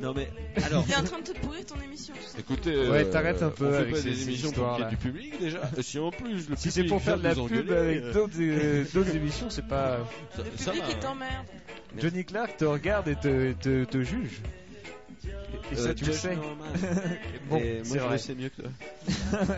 Non, 0.01 0.13
mais 0.13 0.27
alors. 0.63 0.83
Il 0.87 0.91
est 0.91 0.97
en 0.97 1.03
train 1.03 1.19
de 1.19 1.23
te 1.23 1.39
pourrir 1.39 1.65
ton 1.65 1.79
émission. 1.81 2.13
tout 2.13 2.21
ça. 2.27 2.37
Écoutez, 2.39 2.75
Ouais, 2.89 3.05
euh, 3.05 3.11
t'arrêtes 3.11 3.41
un 3.41 3.49
peu 3.49 3.67
on 3.67 3.71
fait 3.71 3.77
avec 3.77 3.91
pas 3.91 3.97
ces- 3.97 4.09
des 4.09 4.15
ces 4.15 4.23
émissions 4.23 4.51
pour 4.51 4.75
qu'il 4.75 4.79
y 4.79 4.81
ait 4.81 4.83
là. 4.83 4.89
du 4.89 4.97
public 4.97 5.39
déjà. 5.39 5.61
Si 5.81 5.99
en 5.99 6.11
plus 6.11 6.49
le 6.49 6.55
Si 6.57 6.71
c'est 6.71 6.83
pour 6.83 7.01
faire 7.01 7.17
de 7.17 7.23
la 7.23 7.33
pub 7.33 7.43
engueuler, 7.43 7.71
avec 7.73 8.03
euh, 8.03 8.13
d'autres 8.13 9.11
euh, 9.11 9.15
émissions, 9.15 9.49
c'est 9.49 9.67
pas... 9.67 9.99
ça, 10.35 10.43
Le 10.43 10.57
ça 10.57 10.71
public 10.71 10.85
il 10.89 10.95
hein. 10.95 10.99
t'emmerde. 10.99 11.45
Johnny 11.97 12.25
Clark 12.25 12.57
te 12.57 12.65
regarde 12.65 13.07
et 13.07 13.15
te, 13.15 13.53
te, 13.53 13.85
te 13.85 14.01
juge. 14.03 14.41
Et 15.71 15.75
ça 15.75 15.89
Euh, 15.89 15.93
tu 15.93 16.05
le 16.05 16.13
sais. 16.13 16.37
Bon, 17.49 17.59
moi 17.59 17.97
je 17.97 18.11
le 18.11 18.17
sais 18.17 18.35
mieux 18.35 18.49
que 18.49 18.61
toi. 18.61 18.71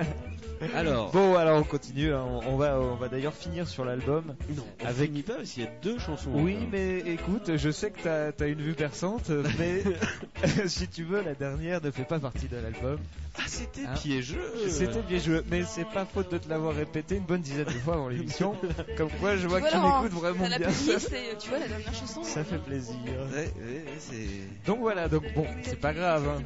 Alors, 0.75 1.11
Bon, 1.11 1.35
alors 1.35 1.59
on 1.59 1.63
continue. 1.63 2.13
hein. 2.13 2.23
On, 2.27 2.53
on 2.53 2.57
va, 2.57 2.79
on 2.79 2.95
va 2.95 3.07
d'ailleurs 3.09 3.33
finir 3.33 3.67
sur 3.67 3.85
l'album. 3.85 4.23
non, 4.55 4.63
on 4.81 4.85
avec- 4.85 5.07
finit 5.09 5.21
pas 5.23 5.33
parce 5.35 5.49
qu'il 5.51 5.63
y 5.63 5.67
a 5.67 5.71
deux 5.81 5.99
chansons. 5.99 6.31
Oui, 6.33 6.57
mais 6.71 6.99
écoute, 6.99 7.55
je 7.57 7.69
sais 7.71 7.91
que 7.91 8.01
t'as 8.03 8.43
as 8.43 8.47
une 8.47 8.61
vue 8.61 8.73
perçante, 8.73 9.29
mais 9.59 9.83
si 10.67 10.87
tu 10.87 11.03
veux, 11.03 11.21
la 11.23 11.33
dernière 11.33 11.81
ne 11.83 11.91
fait 11.91 12.03
pas 12.05 12.19
partie 12.19 12.47
de 12.47 12.57
l'album. 12.57 12.97
Ah, 13.37 13.41
c'était 13.47 13.81
Hein 13.85 13.93
piégeux. 14.01 14.39
C'était 14.69 15.01
bien 15.01 15.19
joué, 15.19 15.41
mais 15.51 15.63
c'est 15.65 15.83
pas 15.89 16.05
faute 16.05 16.31
de 16.31 16.37
te 16.37 16.47
l'avoir 16.47 16.73
répété 16.73 17.17
une 17.17 17.23
bonne 17.25 17.41
dizaine 17.41 17.65
de 17.65 17.71
fois 17.71 17.95
avant 17.95 18.07
l'émission. 18.07 18.55
Comme 18.97 19.09
quoi, 19.19 19.35
je 19.35 19.45
vois 19.47 19.59
que 19.59 19.69
tu 19.69 19.77
m'écoutes 19.77 20.13
vraiment 20.21 20.47
la 20.47 20.57
bien. 20.57 20.69
playlist 20.69 21.11
et 21.11 21.37
tu 21.37 21.49
vois 21.49 21.59
la 21.59 21.67
dernière 21.67 21.93
chanson. 21.93 22.23
Ça 22.23 22.45
fait 22.45 22.59
plaisir. 22.59 22.95
Ouais, 23.05 23.35
ouais, 23.39 23.43
ouais, 23.65 23.83
c'est. 23.99 24.65
Donc 24.65 24.79
voilà, 24.79 25.09
donc 25.09 25.23
bon, 25.35 25.45
c'est 25.63 25.79
pas 25.79 25.93
grave. 25.93 26.25
hein. 26.29 26.41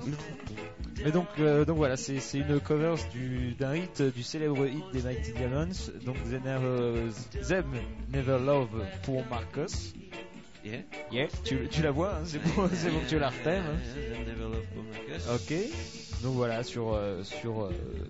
Mais 1.05 1.11
donc, 1.11 1.27
euh, 1.39 1.63
donc 1.63 1.77
voilà, 1.77 1.95
c'est 1.95 2.19
c'est 2.19 2.39
une 2.39 2.59
cover 2.59 2.95
du- 3.13 3.53
d'un 3.53 3.75
hit, 3.75 3.99
du 4.01 4.24
célèbre 4.24 4.65
hit 4.65 4.84
des 4.94 5.01
Mighty 5.01 5.34
Diamonds, 5.34 5.91
donc 6.06 6.15
They 6.29 6.39
Never, 6.39 7.10
Them 7.48 7.74
Never 8.09 8.40
Love 8.40 8.85
pour 9.03 9.25
Marcus. 9.27 9.94
Yeah. 10.65 10.79
Yeah, 11.11 11.27
tu, 11.45 11.67
tu 11.69 11.81
la 11.81 11.91
vois, 11.91 12.15
hein, 12.15 12.24
c'est 12.25 12.39
bon 12.53 12.67
que 12.67 13.07
tu 13.09 13.17
la 13.17 13.29
retèmes. 13.29 13.63
hein. 13.65 15.33
Ok. 15.33 15.53
Donc 16.22 16.33
voilà, 16.35 16.63
sur, 16.63 16.93
euh, 16.93 17.24
sur 17.24 17.63
euh, 17.63 17.69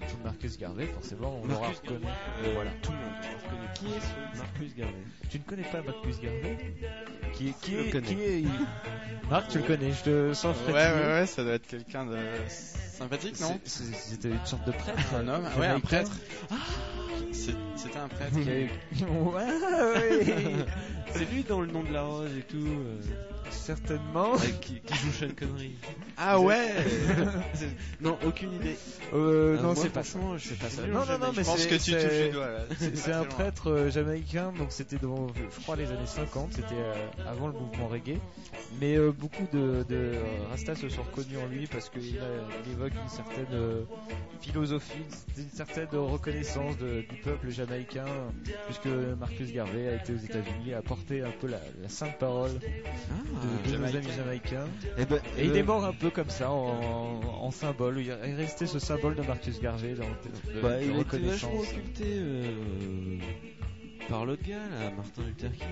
tout 0.10 0.18
Marcus 0.24 0.58
Garvey, 0.58 0.88
forcément, 0.88 1.40
on 1.44 1.48
l'aura 1.48 1.62
Marcus 1.68 1.80
reconnu. 1.82 2.06
Euh, 2.08 2.52
voilà, 2.56 2.72
tout 2.82 2.92
le 2.92 2.98
monde 2.98 3.14
reconnu. 3.44 3.68
Qui 3.76 3.86
est 3.86 4.02
ce 4.34 4.38
Marcus 4.40 4.76
Garvey? 4.76 4.94
Tu 5.30 5.38
ne 5.38 5.44
connais 5.44 5.64
pas 5.64 5.82
Marcus 5.84 6.20
Garvey? 6.20 6.58
Qui, 7.34 7.54
qui, 7.62 7.72
Je 7.72 7.78
le 7.78 7.86
est, 7.88 7.90
connais. 7.92 8.08
qui 8.08 8.22
est 8.22 8.44
Marc, 9.30 9.48
tu 9.50 9.58
le 9.60 9.64
connais, 9.66 9.92
je 9.92 10.04
te 10.04 10.34
sens 10.34 10.58
Ouais, 10.68 10.74
ouais, 10.74 11.06
ouais, 11.20 11.26
ça 11.28 11.44
doit 11.44 11.54
être 11.54 11.68
quelqu'un 11.68 12.08
de 12.08 12.18
sympathique, 12.48 13.40
non? 13.42 13.60
C'est- 13.64 13.84
c'est- 13.84 13.94
C'était 13.96 14.30
une 14.30 14.46
sorte 14.46 14.66
de 14.66 14.72
prêtre. 14.72 15.14
Un 15.16 15.28
homme 15.28 15.48
Ouais, 15.60 15.68
un 15.68 15.80
prêtre. 15.80 16.12
C'est- 17.32 17.54
C'était 17.76 18.00
un 18.00 18.08
prêtre. 18.08 18.34
Qui 18.42 18.50
a 18.50 18.60
eu- 18.60 18.70
ouais, 19.02 20.26
oui. 20.26 20.34
C'est 21.14 21.26
lui 21.32 21.44
dans 21.44 21.62
le 21.62 21.68
nom 21.68 21.82
de 21.84 21.92
la 21.92 22.04
rose 22.04 22.30
et 22.38 22.42
tout. 22.50 22.58
euh, 22.68 23.00
Certainement. 23.52 24.34
avec 24.36 24.60
qui, 24.60 24.80
qui 24.82 24.94
joue 24.96 25.12
Sean 25.12 25.30
Connery. 25.38 25.76
Ah 26.18 26.40
ouais 26.40 26.70
non, 28.02 28.18
aucune 28.26 28.54
idée. 28.54 28.76
Euh, 29.14 29.56
Euh, 29.56 29.56
non, 29.58 29.74
moi, 29.74 29.76
c'est 29.76 29.90
pas 29.90 30.04
ça. 30.04 30.20
franchement, 30.20 30.38
je 30.38 30.50
sais 30.50 30.56
pas 30.56 30.70
ça. 30.70 30.82
Non, 30.86 31.00
non, 31.06 31.18
non, 31.20 31.32
mais 31.36 31.44
Je 31.44 31.48
pense 31.50 31.66
que 31.66 31.76
tu 31.76 31.92
touches 31.92 32.40
là. 32.40 32.66
C'est 32.96 33.12
un 33.12 33.24
prêtre 33.24 33.72
euh, 33.72 33.90
jamaïcain, 33.90 34.52
donc 34.58 34.68
c'était 34.72 34.98
dans, 34.98 35.28
je 35.36 35.62
crois, 35.64 35.76
les 35.76 35.86
années 35.88 36.06
50, 36.06 36.54
c'était 36.54 36.68
euh, 36.74 36.94
avant 37.28 37.48
le 37.48 37.54
mouvement 37.54 37.88
reggae. 37.88 38.18
Mais 38.80 38.96
euh, 38.98 39.12
beaucoup 39.12 39.48
de, 39.52 39.84
de 39.90 39.96
euh, 39.96 40.22
Rastas 40.52 40.76
se 40.76 40.90
sont 40.90 41.02
reconnus 41.04 41.40
en 41.44 41.48
lui 41.48 41.66
parce 41.68 41.90
qu'il 41.90 42.06
il 42.06 42.72
évoque 42.72 42.94
une 42.94 43.10
certaine 43.10 43.54
euh, 43.54 43.82
philosophie, 44.42 45.02
une 45.38 45.50
certaine 45.50 45.88
reconnaissance 45.94 46.78
de- 46.78 47.02
du 47.02 47.16
peuple 47.24 47.50
jamaïcain, 47.50 48.06
puisque 48.66 48.88
Marcus 49.20 49.52
Garvey 49.52 49.88
a 49.88 49.96
été 49.96 50.14
aux 50.14 50.18
États-Unis, 50.18 50.74
a 50.76 50.82
porté 50.84 51.22
un 51.24 51.32
peu 51.42 51.48
la, 51.48 51.60
la 51.82 51.90
sainte 51.90 52.18
parole 52.20 52.29
de, 52.30 53.72
de 53.72 53.78
nos 53.78 53.96
amis 53.96 54.08
jamaïcains. 54.16 54.68
Et, 54.98 55.06
ben, 55.06 55.20
Et 55.38 55.46
il 55.46 55.52
euh, 55.52 55.56
est 55.56 55.64
mort 55.64 55.84
un 55.86 55.94
peu 55.94 56.10
comme 56.10 56.30
ça, 56.30 56.52
en, 56.52 57.22
en 57.42 57.52
symbole. 57.52 58.00
Il 58.02 58.10
est 58.10 58.36
resté 58.36 58.68
ce 58.68 58.80
symbole 58.80 59.16
de 59.16 59.22
Marcus 59.22 59.60
Garvey 59.60 59.94
dans 59.96 60.04
de, 60.06 60.62
Bah, 60.62 60.78
de 60.80 60.84
il 60.86 60.98
reconnaissance. 60.98 61.44
vachement 61.44 61.60
occulté 61.62 62.04
euh, 62.08 63.18
par 64.10 64.26
l'autre 64.26 64.44
gars 64.48 64.56
là, 64.58 64.92
Martin 64.96 65.22
Luther 65.28 65.52
King. 65.52 65.68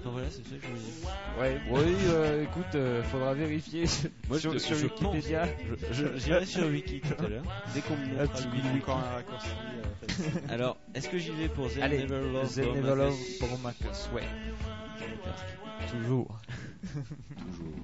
Enfin 0.00 0.10
voilà, 0.12 0.28
c'est 0.30 0.42
ça 0.44 0.56
que 0.56 0.62
je 0.62 0.66
voulais 0.68 0.80
dire. 0.80 1.08
Ouais, 1.38 1.60
oui, 1.70 1.94
euh, 2.08 2.44
écoute, 2.44 2.74
euh, 2.74 3.02
faudra 3.04 3.34
vérifier 3.34 3.84
Moi, 4.28 4.38
sur, 4.40 4.52
je- 4.54 4.58
sur 4.58 4.76
je 4.76 4.84
Wikipédia. 4.86 5.46
Je- 5.92 6.16
J'irai 6.18 6.46
sur 6.46 6.66
Wiki 6.68 7.00
tout 7.02 7.22
à 7.24 7.28
l'heure. 7.28 7.42
Dès 7.74 7.80
qu'on 7.82 7.96
me 7.96 8.06
montrera 8.06 8.40
le 8.40 8.50
wiki. 8.72 8.78
Encore 8.82 8.98
un 8.98 9.02
raccourci. 9.16 9.48
euh, 9.48 10.06
facile. 10.06 10.32
Alors, 10.48 10.76
est-ce 10.94 11.08
que 11.10 11.18
j'y 11.18 11.32
vais 11.32 11.48
pour 11.48 11.68
The 11.70 11.78
Allez, 11.82 11.98
Never 11.98 12.32
Love 12.32 12.54
The 12.54 12.62
Paul 12.62 12.74
Never 12.76 12.88
Love 12.94 13.10
Marcus 13.10 13.38
pour 13.38 13.58
Marcus, 13.58 14.08
ouais. 14.14 14.24
Toujours. 15.90 16.38
Toujours. 16.84 17.74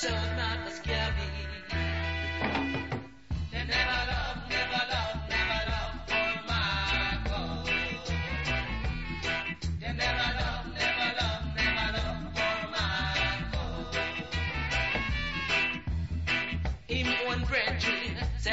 So 0.00 0.08
Marcus 0.08 0.78
Garvey. 0.78 1.28
They 3.52 3.64
never 3.68 4.00
never 4.48 4.80
love, 4.88 5.28
never 5.28 5.60
love 5.68 5.94
for. 7.28 7.64
They 9.78 9.92
never 9.92 10.28
love, 10.40 10.66
never 10.72 11.08
love, 11.20 11.42
never 11.54 11.86
love 11.98 12.32
for 12.32 12.80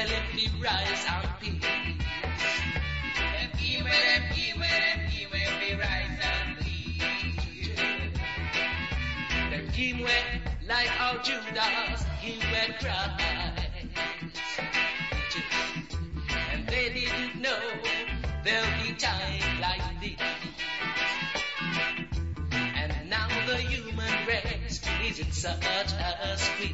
him 0.10 0.28
he 0.36 0.48
Judas 11.28 12.06
he 12.22 12.40
went 12.40 12.80
Christ. 12.80 13.20
And 16.54 16.66
they 16.68 16.88
didn't 16.94 17.42
know 17.42 17.60
there'll 18.46 18.82
be 18.82 18.94
time 18.94 19.60
like 19.60 19.82
this. 20.00 20.16
And 22.52 23.10
now 23.10 23.28
the 23.46 23.58
human 23.58 24.26
race 24.26 24.80
is 25.04 25.20
in 25.20 25.32
such 25.34 25.66
a 25.66 26.38
squeeze. 26.38 26.72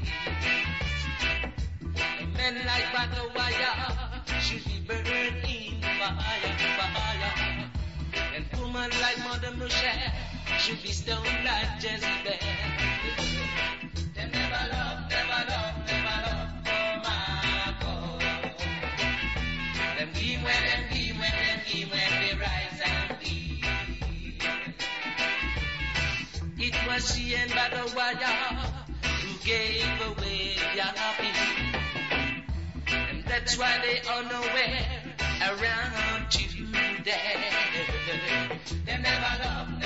Men 2.37 2.53
like 2.67 2.93
wire 3.33 4.39
should 4.39 4.63
be 4.65 4.85
burned 4.87 5.07
in 5.07 5.81
fire, 5.81 6.57
fire. 6.77 7.71
And 8.35 8.45
women 8.61 8.91
like 9.01 9.17
Mother 9.17 9.57
Michelle 9.57 10.13
should 10.59 10.83
be 10.83 10.91
stoned 10.91 11.43
like 11.43 11.81
Jezebel. 11.81 12.42
Was 26.93 27.17
and 27.17 27.49
battle 27.51 27.89
wire 27.95 28.15
who 29.21 29.45
gave 29.45 30.01
away 30.01 30.55
their 30.75 30.93
peace. 31.19 32.93
And 32.93 33.23
that's 33.25 33.57
why 33.57 33.79
they 33.83 33.99
are 34.07 34.23
nowhere 34.23 35.01
around 35.41 36.29
today. 36.29 37.41
They 38.85 38.97
never 38.97 39.43
love, 39.43 39.79
never 39.79 39.79
love, 39.79 39.82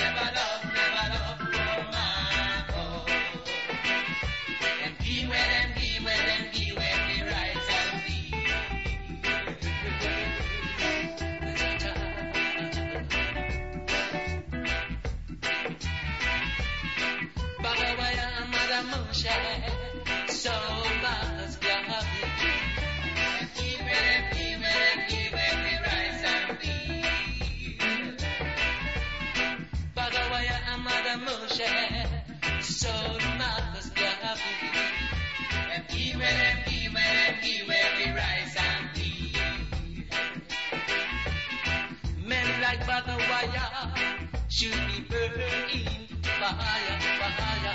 fire, 46.68 46.98
fire. 47.38 47.74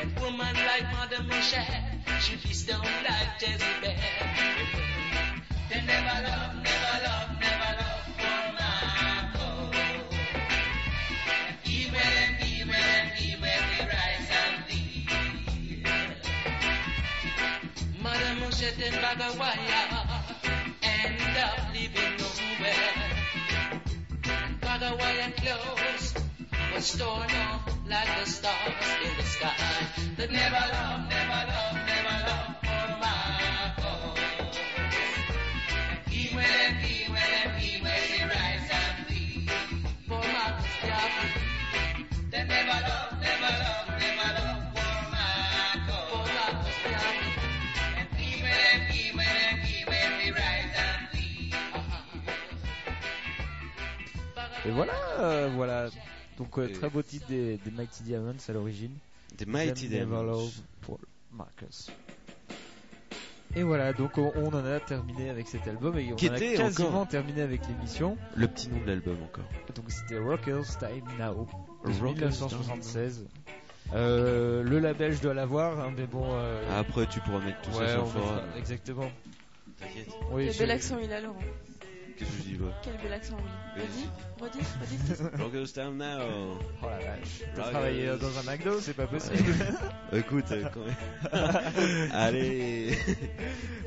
And 0.00 0.10
woman 0.20 0.56
like 0.70 0.86
Mother 0.96 1.22
Moshe 1.28 1.64
should 2.20 2.42
be 2.42 2.52
stoned 2.52 3.02
like 3.08 3.30
Jezebel. 3.40 3.94
They 5.70 5.80
never 5.92 6.16
love, 6.28 6.54
never 6.68 6.96
love, 7.06 7.28
never 7.44 7.70
love 7.80 8.04
for 8.20 8.40
cause. 9.34 9.72
And 11.96 12.34
evil 12.50 12.74
and 12.74 13.12
evil 13.20 13.58
they 13.70 13.84
rise 13.92 14.30
and 14.42 14.56
Moshe 18.40 18.68
and 18.86 18.96
Bhagawaya 19.04 19.80
end 20.82 21.36
up 21.46 21.58
living 21.74 22.14
nowhere. 22.20 23.04
Bhagawaya 24.60 25.28
clothes 25.36 26.14
was 26.74 26.88
torn 26.98 27.30
off 27.30 27.63
like 27.94 28.24
the 28.24 28.26
stars 28.26 28.90
in 29.06 29.16
the 29.16 29.22
sky. 29.22 29.54
That 30.16 30.30
never 30.30 30.64
love, 30.74 31.00
never 31.16 31.40
love, 31.52 31.76
never 31.92 32.16
love 32.28 32.50
for 32.66 32.86
my 33.04 33.18
cause. 33.82 34.58
He 36.10 36.22
will, 36.34 36.70
he 36.86 36.96
will, 37.14 37.48
he 37.62 37.72
will 37.84 38.28
rise 38.34 38.68
and 38.82 38.96
lead 39.10 39.50
for 40.08 40.22
my 40.34 40.46
Christianity. 40.58 41.28
That 42.32 42.44
never 42.54 42.78
love, 42.90 43.10
never 43.28 43.52
love, 43.62 43.86
never 44.04 44.28
love 44.38 44.62
for 44.74 44.96
my 45.14 45.30
cause. 45.86 46.10
For 46.10 46.24
my 46.36 46.48
Christianity. 46.62 47.30
And 47.98 48.08
he 48.20 48.30
will, 48.44 48.78
he 48.94 49.04
will, 49.18 49.52
he 49.68 49.76
will 49.90 50.34
rise 50.34 50.74
and. 50.88 51.02
Et 54.66 54.70
voilà, 54.70 54.94
euh, 55.20 55.48
voilà. 55.54 55.90
Donc 56.38 56.58
euh, 56.58 56.68
très 56.72 56.90
beau 56.90 57.02
titre 57.02 57.26
des, 57.28 57.58
des 57.58 57.70
Mighty 57.70 58.02
Diamonds 58.02 58.34
à 58.48 58.52
l'origine. 58.52 58.92
Des 59.36 59.46
Mighty 59.46 59.88
Them 59.88 59.98
Never 60.00 60.06
Diamonds. 60.06 60.22
Love 60.32 60.52
pour 60.80 60.98
Marcus. 61.32 61.90
Et 63.56 63.62
voilà, 63.62 63.92
donc 63.92 64.18
on, 64.18 64.32
on 64.34 64.48
en 64.48 64.64
a 64.64 64.80
terminé 64.80 65.30
avec 65.30 65.46
cet 65.46 65.68
album 65.68 65.96
et 65.96 66.12
on 66.12 66.16
Qui 66.16 66.28
en 66.28 66.32
a 66.32 66.36
était 66.36 66.54
quasiment 66.56 66.88
encore 66.88 67.08
terminé 67.08 67.40
avec 67.42 67.60
l'émission. 67.68 68.16
Le 68.34 68.48
petit 68.48 68.68
nom 68.68 68.80
de 68.80 68.86
l'album 68.86 69.16
encore. 69.22 69.44
Donc 69.76 69.84
c'était 69.90 70.18
Rockers 70.18 70.76
Time 70.78 71.04
Now 71.20 71.46
de 71.84 71.92
Rockers 72.00 72.30
1976. 72.30 73.26
Euh, 73.92 74.62
le 74.64 74.78
label 74.80 75.12
je 75.12 75.20
dois 75.22 75.34
l'avoir, 75.34 75.78
hein, 75.78 75.92
mais 75.96 76.06
bon. 76.06 76.24
euh, 76.32 76.64
Ah, 76.70 76.78
Après, 76.80 77.06
tu 77.06 77.20
pourras 77.20 77.38
mettre 77.44 77.60
tout 77.60 77.70
ouais, 77.78 77.86
ça 77.86 78.04
sur 78.06 78.06
le 78.06 78.58
exactement. 78.58 79.10
T'inquiète. 79.78 80.08
Oui, 80.32 80.46
Quel 80.46 80.54
je- 80.54 80.58
bel 80.58 80.70
accent 80.72 80.96
il 81.00 81.12
a, 81.12 81.20
Laurent. 81.20 81.38
Qu'est-ce 82.16 82.30
que 82.30 82.36
je 82.38 82.42
dis, 82.42 82.58
Quel 82.82 82.96
bel 83.02 83.12
accent, 83.12 83.36
oui. 83.38 83.82
Oui. 83.82 84.08
Redis, 84.40 84.58
redis, 84.80 84.98
redis. 85.22 85.42
Rockers 85.42 85.72
Time 85.72 85.96
Now. 85.96 86.56
Oh 86.82 86.86
la 86.86 86.96
vache. 86.98 87.40
T'as 87.40 87.46
Rockers. 87.62 87.70
travaillé 87.70 88.08
euh, 88.08 88.16
dans 88.18 88.38
un 88.38 88.42
McDo, 88.44 88.80
c'est 88.80 88.94
pas 88.94 89.06
possible. 89.06 89.36
Écoute, 90.12 90.44
euh, 90.52 90.64
quand 90.72 90.80
même. 90.84 92.10
Allez. 92.12 92.96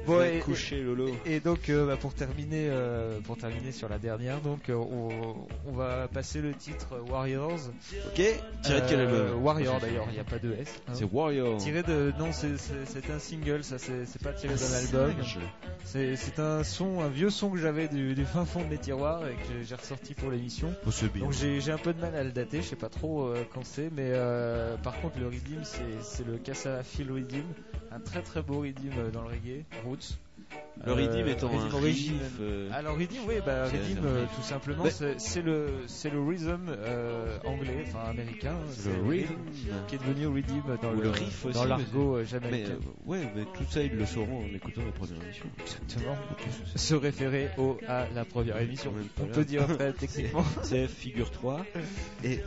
Bon, 0.05 0.17
Va 0.17 0.29
et- 0.29 0.39
coucher, 0.39 0.81
Lolo. 0.81 1.09
Et 1.25 1.39
donc 1.39 1.69
euh, 1.69 1.85
bah, 1.87 1.97
pour 1.97 2.13
terminer, 2.13 2.67
euh, 2.69 3.19
pour 3.21 3.37
terminer 3.37 3.71
sur 3.71 3.89
la 3.89 3.97
dernière, 3.99 4.39
donc 4.41 4.69
euh, 4.69 4.75
on, 4.75 5.47
on 5.67 5.71
va 5.73 6.07
passer 6.07 6.41
le 6.41 6.53
titre 6.53 6.99
Warriors. 7.09 7.59
Ok 8.07 8.21
Tiré 8.63 8.81
de 8.81 8.85
quel 8.89 8.99
album? 9.01 9.43
Warrior 9.43 9.79
d'ailleurs, 9.79 10.05
il 10.09 10.13
n'y 10.13 10.19
a 10.19 10.23
pas 10.23 10.39
de 10.39 10.53
S. 10.53 10.81
hein. 10.87 10.91
C'est 10.93 11.05
Warrior. 11.05 11.57
Tiré 11.57 11.83
de 11.83 12.13
non, 12.19 12.31
c'est- 12.31 12.47
un 13.13 13.19
single, 13.19 13.63
ça 13.63 13.77
c'est 13.79 14.21
pas 14.21 14.33
tiré 14.33 14.53
d'un 14.55 14.73
album. 14.73 15.13
C'est 15.85 16.15
c'est 16.15 16.39
un 16.39 16.63
son, 16.63 16.99
un 17.01 17.07
vieux 17.09 17.29
son 17.29 17.49
que 17.51 17.57
j'avais 17.57 17.87
du, 17.87 18.15
du 18.17 18.25
fin 18.25 18.45
fond 18.45 18.63
de 18.63 18.69
mes 18.69 18.79
tiroirs 18.79 19.27
et 19.27 19.35
que 19.35 19.63
j'ai 19.63 19.75
ressorti 19.75 20.15
pour 20.15 20.31
l'émission. 20.31 20.73
Oh. 20.87 21.19
Donc 21.19 21.33
j'ai 21.33 21.71
un 21.71 21.77
peu 21.77 21.93
de 21.93 22.01
mal 22.01 22.15
à 22.15 22.23
le 22.23 22.31
dater, 22.31 22.63
je 22.63 22.69
sais 22.69 22.75
pas 22.75 22.89
trop 22.89 23.27
euh, 23.27 23.43
quand 23.53 23.63
c'est, 23.63 23.91
mais 23.91 24.09
euh, 24.11 24.75
par 24.77 24.99
contre 25.01 25.19
le 25.19 25.27
rhythm 25.27 25.61
c'est 25.63 26.25
le 26.25 26.37
Casa 26.39 26.81
Phil 26.81 27.11
rhythm, 27.11 27.43
un 27.91 27.99
très 27.99 28.23
très 28.23 28.41
beau 28.41 28.61
rhythm 28.61 28.89
euh, 28.97 29.11
dans 29.11 29.21
le 29.21 29.27
reggae, 29.27 29.65
roots. 29.85 30.17
Le 30.85 30.93
rhythm 30.93 31.11
Euh, 31.17 31.27
étant 31.31 31.49
rhythm 31.49 31.75
un 31.75 31.79
riff, 31.79 32.11
euh, 32.39 32.69
Alors 32.71 32.95
rhythm, 32.97 33.15
oui, 33.27 33.35
bah 33.45 33.63
un 33.65 34.05
euh, 34.05 34.25
tout 34.35 34.41
simplement, 34.43 34.83
Mais- 34.83 35.15
c'est 35.17 35.41
le 35.41 35.67
c'est 35.87 36.09
le 36.09 36.21
rhythm 36.21 36.69
anglais, 37.45 37.85
enfin 37.87 38.09
américain, 38.09 38.55
le 38.85 39.09
rhythm. 39.09 39.35
qui 39.87 39.95
est 39.95 39.97
devenu 39.97 40.27
rhythm 40.27 40.77
dans 40.81 40.91
Ou 40.93 40.97
le, 40.97 41.03
le 41.03 41.09
riff 41.09 41.45
aussi, 41.45 41.53
dans 41.55 41.63
mais 41.63 41.69
l'argot 41.69 42.17
Mais 42.17 42.25
jamaïcain. 42.25 42.69
euh, 42.71 43.05
ouais, 43.05 43.27
mais 43.35 43.43
tout 43.45 43.63
ça 43.69 43.81
ils 43.83 43.91
le 43.95 44.05
sauront 44.05 44.43
en 44.45 44.53
écoutant 44.55 44.81
la 44.85 44.91
première 44.91 45.23
émission. 45.23 45.45
Exactement. 45.59 46.15
Se 46.75 46.93
référer 46.95 47.49
au 47.57 47.77
à 47.87 48.05
la 48.13 48.23
première 48.25 48.59
émission. 48.61 48.93
On 49.21 49.25
peut 49.25 49.45
dire 49.45 49.65
très 49.67 49.93
techniquement. 49.99 50.45
C'est 50.63 50.87
figure 50.87 51.31
3 51.31 51.65
et, 52.23 52.33
et 52.33 52.39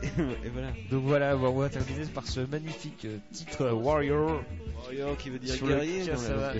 voilà. 0.52 0.68
Donc 0.90 1.02
voilà, 1.04 1.36
on 1.36 1.58
va 1.58 1.68
terminer 1.68 2.06
par 2.06 2.26
ce 2.26 2.40
magnifique 2.40 3.06
titre 3.32 3.70
Warrior 3.70 4.40
Warrior 4.84 5.16
qui 5.18 5.30
veut 5.30 5.38
dire 5.38 5.56
guerrier 5.62 6.04
dans 6.06 6.12
la 6.12 6.12
Cassava 6.12 6.52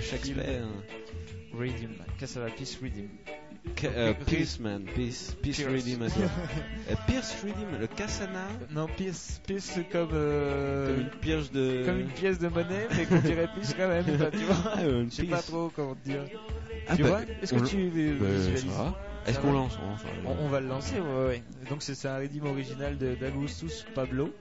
langue 1.53 1.63
de 1.63 1.71
Shakespeare. 1.71 1.89
Rhythm, 1.89 1.91
Cassava 2.19 2.49
Peace. 2.49 2.77
Ca- 3.75 3.89
euh, 3.89 4.13
peace 4.25 4.59
man, 4.59 4.85
peace, 4.95 5.35
peace 5.41 5.57
Pierce. 5.57 5.71
rhythm. 5.71 6.01
attends. 6.01 6.19
Euh, 6.89 6.95
Pierce 7.07 7.35
rhythm, 7.43 7.79
le 7.79 7.87
Cassana, 7.87 8.47
Non, 8.71 8.87
Peace, 8.87 9.39
Peace 9.45 9.79
comme 9.91 10.09
euh, 10.13 10.87
comme 10.87 11.01
une 11.01 11.09
pioche 11.19 11.51
de. 11.51 11.83
comme 11.85 11.99
une 11.99 12.07
pièce 12.09 12.39
de 12.39 12.47
monnaie, 12.47 12.87
mais 12.97 13.05
qu'on 13.05 13.19
dirait 13.19 13.47
Peace 13.55 13.75
quand 13.77 13.87
même, 13.87 14.05
quoi, 14.17 14.31
tu 14.31 14.37
vois. 14.39 14.55
Ah, 14.73 14.79
Je 14.81 15.09
sais 15.09 15.23
pas 15.25 15.41
trop 15.43 15.71
comment 15.75 15.93
te 15.95 16.03
dire. 16.09 16.23
Ah, 16.87 16.95
tu 16.95 17.03
bah, 17.03 17.09
vois 17.09 17.21
Est-ce 17.41 17.53
que 17.53 17.65
tu 17.67 17.91
euh, 17.95 18.17
bah, 18.19 18.25
visualises 18.29 18.61
ça 18.71 18.83
va. 18.83 18.99
Est-ce 19.27 19.35
Ça 19.35 19.41
qu'on 19.41 19.47
va 19.51 19.53
lance 19.53 19.77
on 20.25 20.31
on, 20.31 20.47
va 20.47 20.59
le 20.59 20.67
lancer, 20.67 20.99
ouais, 20.99 21.25
ouais. 21.27 21.43
Donc 21.69 21.83
c'est 21.83 22.07
un 22.07 22.17
rhythm 22.17 22.47
original 22.47 22.97
de 22.97 23.13
d'Agustus 23.13 23.85
Pablo. 23.93 24.33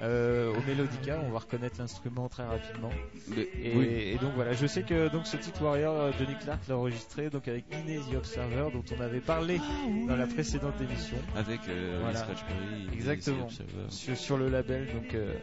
Euh, 0.00 0.52
au 0.54 0.60
Melodica, 0.68 1.20
on 1.24 1.30
va 1.30 1.40
reconnaître 1.40 1.76
l'instrument 1.80 2.28
très 2.28 2.44
rapidement. 2.44 2.90
Mais- 3.28 3.48
Et, 3.62 3.76
oui. 3.76 3.86
et 3.86 4.18
donc 4.18 4.32
voilà, 4.36 4.52
je 4.52 4.66
sais 4.66 4.82
que 4.82 5.08
donc 5.08 5.26
ce 5.26 5.36
titre 5.36 5.60
Warrior, 5.62 5.92
euh, 5.94 6.10
Johnny 6.18 6.36
Clark 6.40 6.60
l'a 6.68 6.76
enregistré 6.76 7.30
donc 7.30 7.48
avec 7.48 7.64
Inez 7.72 7.98
the 8.10 8.14
Observer, 8.16 8.68
dont 8.72 8.84
on 8.96 9.00
avait 9.00 9.20
parlé 9.20 9.60
dans 10.06 10.16
la 10.16 10.26
précédente 10.26 10.80
émission 10.80 11.16
Avec 11.36 11.60
euh, 11.68 11.98
Voilà. 12.00 12.18
les 12.20 12.24
Scratch 12.24 12.44
Perry, 12.44 12.88
Exactement. 12.94 13.48
sur, 13.88 14.16
sur 14.16 14.36
le 14.38 14.48
label 14.48 14.86
donc 14.94 15.12
euh, 15.14 15.34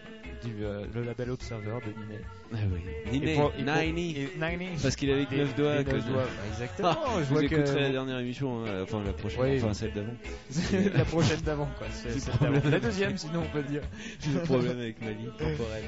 du 0.43 0.63
euh, 0.63 0.85
le 0.93 1.03
label 1.03 1.31
Observer 1.31 1.79
de 1.85 1.91
Niné. 2.01 2.19
Ah 2.57 2.65
oui. 2.71 2.79
Niné, 3.11 3.33
Et 3.33 3.35
pour- 3.35 3.53
et 3.57 3.63
Niny. 3.63 4.17
et 4.17 4.29
Niny. 4.39 4.67
Parce 4.81 4.95
qu'il 4.95 5.11
avait 5.11 5.25
que 5.25 5.35
Et- 5.35 5.39
9 5.39 5.55
doigts. 5.55 5.83
cause 5.83 6.05
de- 6.05 6.11
doigts, 6.11 6.23
ouais, 6.23 6.29
Exactement. 6.51 6.89
Ah, 6.91 7.09
je 7.17 7.23
Vous 7.23 7.33
vois 7.35 7.43
écouterez 7.43 7.81
la 7.81 7.87
que 7.87 7.91
dernière 7.91 8.19
émission, 8.19 8.65
hein, 8.65 8.69
enfin 8.83 9.01
la 9.05 9.13
prochaine, 9.13 9.41
Oui. 9.41 9.57
enfin 9.61 9.73
celle 9.73 9.93
d'avant. 9.93 10.13
la 10.95 11.05
prochaine 11.05 11.41
d'avant 11.41 11.69
quoi. 11.77 11.87
C'est. 11.91 12.69
La 12.69 12.79
deuxième 12.79 13.17
sinon 13.17 13.43
on 13.45 13.51
peut 13.53 13.63
dire. 13.63 13.81
J'ai 14.21 14.31
le 14.31 14.39
problème 14.41 14.79
avec 14.79 15.01
ma 15.01 15.11
ligne 15.11 15.31
temporelle. 15.37 15.83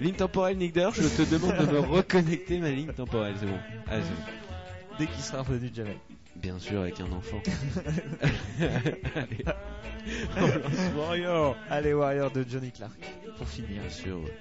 Ligne 0.00 0.14
temporelle, 0.14 0.56
Nick 0.56 0.74
Dor, 0.74 0.92
je 0.94 1.02
te 1.02 1.22
demande 1.30 1.56
de 1.66 1.72
me 1.72 1.78
reconnecter 1.80 2.58
ma 2.58 2.70
ligne 2.70 2.92
temporelle, 2.92 3.34
c'est 3.38 3.46
bon. 3.46 3.58
Ah. 3.88 3.96
Dès 4.98 5.06
qu'il 5.06 5.22
sera 5.22 5.42
revenu 5.42 5.70
de 5.70 5.74
jamais. 5.76 5.96
Bien 6.36 6.58
sûr, 6.58 6.80
avec 6.80 7.00
un 7.00 7.10
enfant. 7.12 7.40
Allez. 9.16 9.44
Warrior. 10.96 11.56
Allez 11.68 11.92
Warrior 11.92 12.30
de 12.30 12.44
Johnny 12.48 12.70
Clark 12.70 12.92
pour 13.36 13.48
finir. 13.48 13.80
Bien 13.80 13.90
sûr, 13.90 14.16
ouais. 14.18 14.32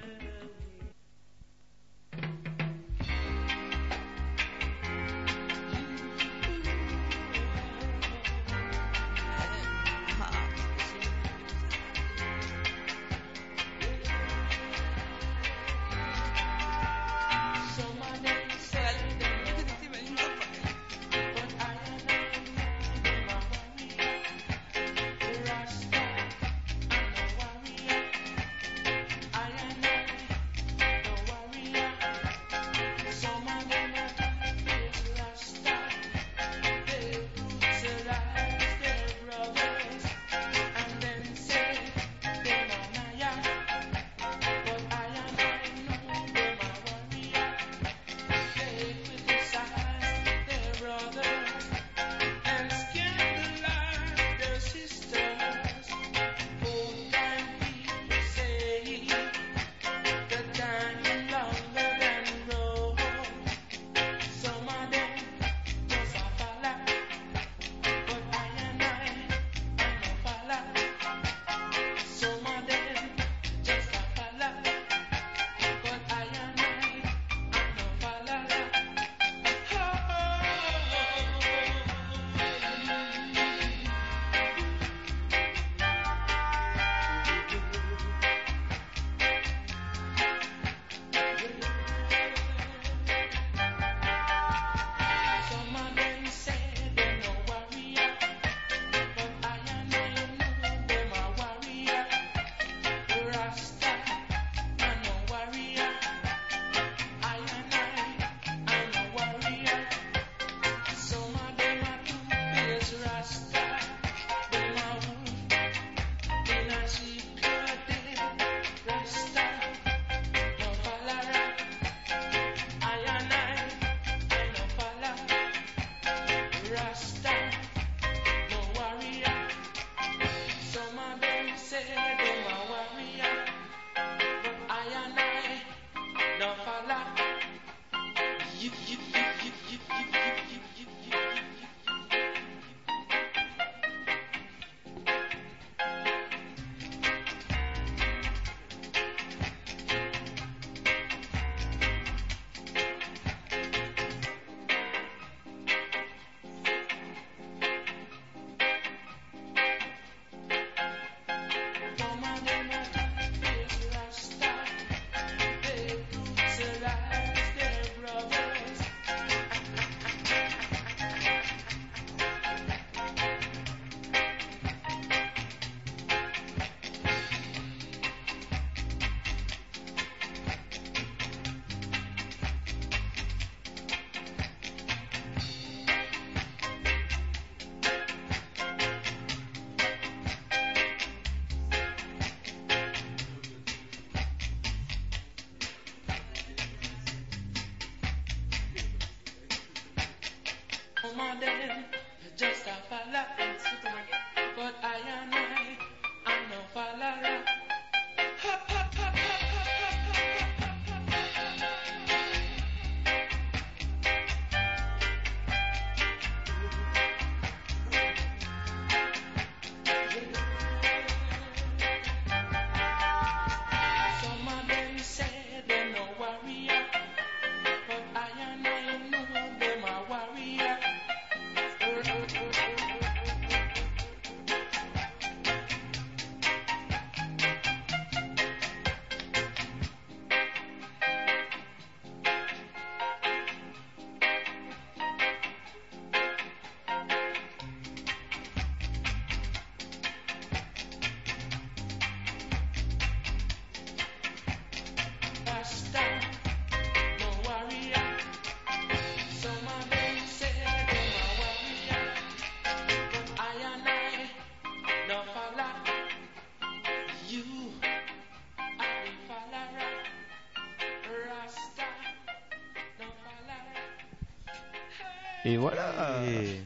Et 275.48 275.58
voilà. 275.58 276.24
Et 276.26 276.62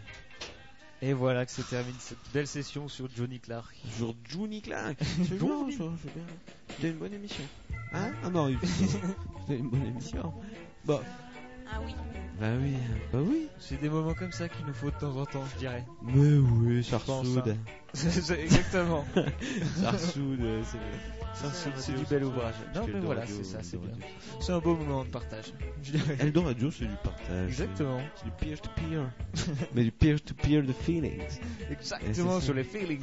Et 1.04 1.14
voilà 1.14 1.46
que 1.46 1.52
se 1.52 1.62
termine 1.62 1.96
cette 2.00 2.18
belle 2.34 2.48
session 2.48 2.88
sur 2.88 3.08
Johnny 3.16 3.40
Clark. 3.40 3.76
Toujours 3.92 4.16
Johnny 4.28 4.62
Clark. 4.62 4.98
C'est 5.00 5.38
bien, 5.38 5.70
ça, 5.72 5.84
c'est 6.04 6.14
bien. 6.14 6.24
C'était 6.70 6.90
une 6.90 6.98
bonne 6.98 7.14
émission. 7.14 7.44
Hein? 7.94 8.12
Ah 8.24 8.30
non, 8.30 8.52
c'était 8.64 9.58
une 9.58 9.70
bonne 9.70 9.86
émission. 9.86 10.34
Bon, 10.86 11.00
Ah 11.72 11.80
oui. 11.86 11.94
bah 12.40 12.48
oui, 12.60 12.74
bah 13.12 13.20
oui. 13.22 13.48
C'est 13.60 13.80
des 13.82 13.90
moments 13.90 14.14
comme 14.14 14.32
ça 14.32 14.48
qu'il 14.50 14.66
nous 14.66 14.74
faut 14.74 14.90
de 14.92 14.96
temps 14.98 15.16
en 15.16 15.26
temps, 15.26 15.44
je 15.54 15.60
dirais. 15.60 15.86
Mais 16.04 16.38
oui, 16.38 16.84
ça 16.84 16.98
ressoude. 16.98 17.56
C'est- 17.94 18.40
Exactement. 18.40 19.06
Ça 19.82 19.92
ressoude, 19.92 20.40
euh, 20.42 20.62
c'est 20.64 20.78
Radio, 21.44 22.04
du 22.04 22.06
bel 22.10 22.24
ouvrage. 22.26 22.54
Non, 22.76 22.86
mais 22.88 23.00
voilà, 23.00 23.26
c'est 23.26 23.44
ça, 23.44 23.60
c'est 23.62 23.80
bien. 23.80 23.92
C'est 24.40 24.52
un 24.52 24.60
beau 24.60 24.76
moment 24.76 25.04
de 25.04 25.10
partage. 25.10 25.54
Dirais. 25.84 26.18
Eldorado, 26.20 26.72
c'est 26.72 26.86
du 26.86 26.96
partage. 27.04 27.48
Exactement. 27.48 28.00
C'est 28.16 28.26
du 28.26 28.32
peer-to-peer. 28.32 29.10
Mais 29.74 29.84
du 29.84 29.92
peer-to-peer 29.92 30.64
de 30.64 30.74
feelings. 30.74 31.40
Exactement, 31.70 32.40
sur 32.42 32.54
les 32.54 32.64
feelings. 32.64 33.02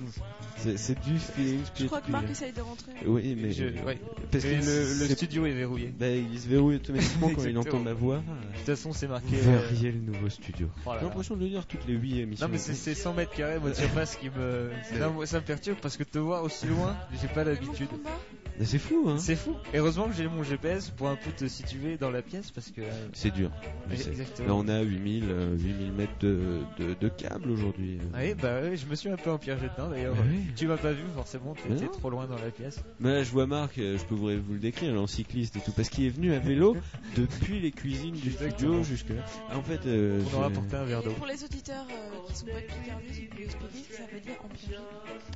C'est 0.56 1.00
du 1.00 1.18
feelings 1.18 1.64
Je 1.78 1.86
crois 1.86 2.00
que. 2.00 2.10
Marc 2.10 2.30
essaye 2.30 2.52
de 2.52 2.60
rentrer. 2.60 2.92
Oui, 3.06 3.36
mais. 3.40 3.52
Je- 3.52 3.82
ouais. 3.84 3.98
Parce 4.30 4.44
que 4.44 4.54
le, 4.54 5.14
studio 5.14 5.46
est 5.46 5.52
verrouillé. 5.52 5.92
Bah, 5.98 6.08
il 6.08 6.38
se 6.38 6.48
verrouille 6.48 6.76
automatiquement 6.76 7.30
quand 7.34 7.44
il 7.44 7.58
entend 7.58 7.80
ma 7.80 7.92
voix. 7.94 8.18
De 8.18 8.56
toute 8.58 8.66
façon, 8.66 8.92
c'est 8.92 9.08
marqué. 9.08 9.36
Euh, 9.36 9.58
verriez 9.68 9.92
le 9.92 10.00
nouveau 10.00 10.28
studio. 10.28 10.68
oh 10.86 10.90
J'ai 10.98 11.04
l'impression 11.06 11.36
de 11.36 11.42
le 11.44 11.48
dire 11.48 11.66
toutes 11.66 11.86
les 11.86 11.94
8 11.94 12.20
émissions. 12.20 12.46
Non 12.46 12.52
mais 12.52 12.58
c'est 12.58 12.74
c'est 12.74 12.94
100 12.94 13.14
mètres 13.14 13.32
carrés 13.32 13.58
moi 13.58 13.70
de 13.70 13.74
surface 13.74 14.16
qui 14.16 14.28
me 14.30 14.70
Moi, 15.14 15.26
ça 15.26 15.38
me 15.40 15.44
perturbe 15.44 15.78
parce 15.80 15.96
que 15.96 16.04
te 16.04 16.18
voir 16.18 16.42
aussi 16.44 16.66
loin 16.66 16.96
j'ai 17.20 17.28
pas 17.28 17.44
l'habitude 17.44 17.88
Mais 18.58 18.64
c'est 18.64 18.78
fou, 18.78 19.06
hein 19.08 19.18
c'est 19.18 19.36
fou 19.36 19.54
et 19.72 19.78
heureusement 19.78 20.06
que 20.08 20.14
j'ai 20.14 20.26
mon 20.26 20.42
GPS 20.42 20.90
pour 20.90 21.08
un 21.08 21.16
peu 21.16 21.30
te 21.30 21.46
situer 21.46 21.96
dans 21.96 22.10
la 22.10 22.22
pièce 22.22 22.50
parce 22.50 22.70
que 22.70 22.80
euh, 22.80 22.90
C'est 23.12 23.30
dur. 23.30 23.50
je 23.90 23.96
sais. 23.96 24.04
Là, 24.04 24.10
exactement 24.10 24.56
on 24.58 24.68
a 24.68 24.80
8000, 24.80 25.24
euh, 25.28 25.56
8000 25.56 25.92
mètres 25.92 26.12
de, 26.20 26.60
de, 26.78 26.94
de 26.94 27.08
câble 27.08 27.50
aujourd'hui. 27.50 27.98
Ah 28.14 28.18
oui 28.22 28.34
bah 28.34 28.60
oui 28.64 28.76
je 28.76 28.86
me 28.86 28.94
suis 28.94 29.08
un 29.10 29.16
peu 29.16 29.30
empiégé 29.30 29.60
dedans 29.76 29.88
d'ailleurs 29.90 30.14
Bah 30.14 30.22
oui. 30.28 30.40
tu 30.56 30.66
m'as 30.66 30.76
pas 30.76 30.92
vu 30.92 31.02
forcément 31.14 31.54
t'étais 31.54 31.86
trop 31.86 32.10
loin 32.10 32.26
dans 32.26 32.36
la 32.38 32.50
pièce 32.50 32.82
Mais 33.00 33.12
là, 33.14 33.22
je 33.22 33.30
vois 33.30 33.46
Marc, 33.46 33.78
euh, 33.78 33.96
je 33.98 34.04
peux 34.04 34.14
vous, 34.14 34.28
vous 34.42 34.52
le 34.54 34.58
décrire, 34.58 34.92
là, 34.94 35.00
en 35.00 35.06
cycliste 35.06 35.56
et 35.56 35.60
tout, 35.60 35.72
parce 35.72 35.88
qu'il 35.88 36.04
est 36.06 36.10
venu 36.10 36.32
à 36.34 36.38
vélo 36.38 36.76
depuis 37.16 37.60
les 37.60 37.70
cuisines 37.70 38.14
du 38.16 38.32
studio 38.32 38.82
jusque 38.82 39.10
là. 39.10 39.24
En 39.54 39.62
fait, 39.62 39.86
euh, 39.86 40.20
on 40.32 40.36
aura 40.36 40.46
apporté 40.46 40.76
un 40.76 40.84
verre 40.84 41.02
d'eau 41.02 41.12
Pour 41.12 41.26
les 41.26 41.42
auditeurs 41.44 41.86
euh, 41.90 42.28
qui 42.28 42.34
sont 42.36 42.46
pas 42.46 42.60
de 42.60 42.66
Picardie, 42.66 43.28
ça 43.92 44.02
veut 44.12 44.20
dire 44.20 44.34
empiré. 44.44 44.67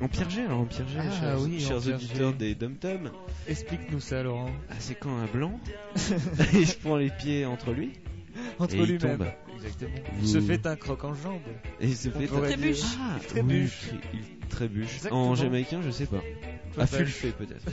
En 0.00 0.08
Pierre-G, 0.08 0.42
alors 0.42 0.60
en 0.60 0.64
Pierre-G, 0.64 0.98
Ah 0.98 1.10
chers, 1.20 1.40
oui, 1.42 1.64
auditeurs 1.94 2.32
des 2.32 2.54
Dum 2.54 2.74
Tom, 2.76 3.10
explique-nous 3.46 4.00
ça 4.00 4.22
Laurent 4.22 4.50
ah, 4.70 4.74
c'est 4.78 4.94
quand 4.96 5.16
un 5.16 5.26
blanc, 5.26 5.60
il 6.54 6.66
se 6.66 6.76
prend 6.76 6.96
les 6.96 7.10
pieds 7.10 7.46
entre 7.46 7.72
lui, 7.72 7.92
entre 8.58 8.74
Et 8.74 8.78
il 8.78 8.84
lui-même 8.84 9.26
exactement 9.54 9.90
il 10.20 10.28
se 10.28 10.40
fait 10.40 10.66
un 10.66 10.74
croc 10.76 11.04
en 11.04 11.14
jambe 11.14 11.40
et 11.80 11.86
il 11.86 11.96
se 11.96 12.08
On 12.08 12.12
fait 12.18 12.26
pourrait 12.26 12.56
dire- 12.56 12.76
Ah, 13.00 13.16
Il 13.20 13.26
trébuche. 13.26 13.90
oui, 13.92 13.98
il 14.42 14.48
trébuche. 14.48 14.94
Exactement. 14.96 15.28
En 15.30 15.34
jamaïcain, 15.36 15.80
je 15.84 15.90
sais 15.90 16.06
pas. 16.06 16.22
À 16.78 16.86
Peut-être. 16.86 16.96
Fulfé 16.96 17.32
peut-être. 17.32 17.64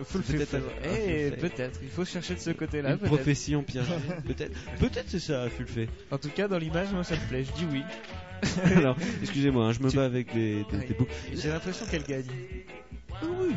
Full 0.04 0.22
Peut-être 0.22 0.48
fait. 0.50 0.62
Eh, 0.84 1.30
full 1.30 1.38
fait. 1.40 1.48
peut-être 1.48 1.80
il 1.82 1.88
faut 1.88 2.04
chercher 2.04 2.34
de 2.34 2.40
ce 2.40 2.50
côté-là 2.50 2.92
Une 2.92 2.98
profession 2.98 3.62
Pierre 3.62 3.84
peut-être. 4.26 4.56
Peut-être 4.78 5.06
c'est 5.08 5.18
ça, 5.20 5.42
à 5.42 5.48
Fulfé. 5.48 5.88
en 6.10 6.18
tout 6.18 6.28
cas 6.30 6.48
dans 6.48 6.58
l'image 6.58 6.88
moi 6.92 7.04
ça 7.04 7.14
me 7.16 7.28
plaît 7.28 7.44
je 7.44 7.52
dis 7.52 7.66
oui 7.70 7.82
Alors, 8.76 8.96
excusez-moi, 9.20 9.66
hein, 9.66 9.72
je 9.72 9.80
me 9.82 9.90
Tu- 9.90 9.96
bats 9.96 10.04
avec 10.04 10.32
des, 10.32 10.58
des, 10.58 10.64
Oui. 10.72 10.86
des 10.86 10.94
boucles. 10.94 11.12
J'ai 11.34 11.48
l'impression 11.48 11.84
qu'elle 11.86 12.04
gagne. 12.04 12.22
Ah 13.10 13.16
oui. 13.40 13.52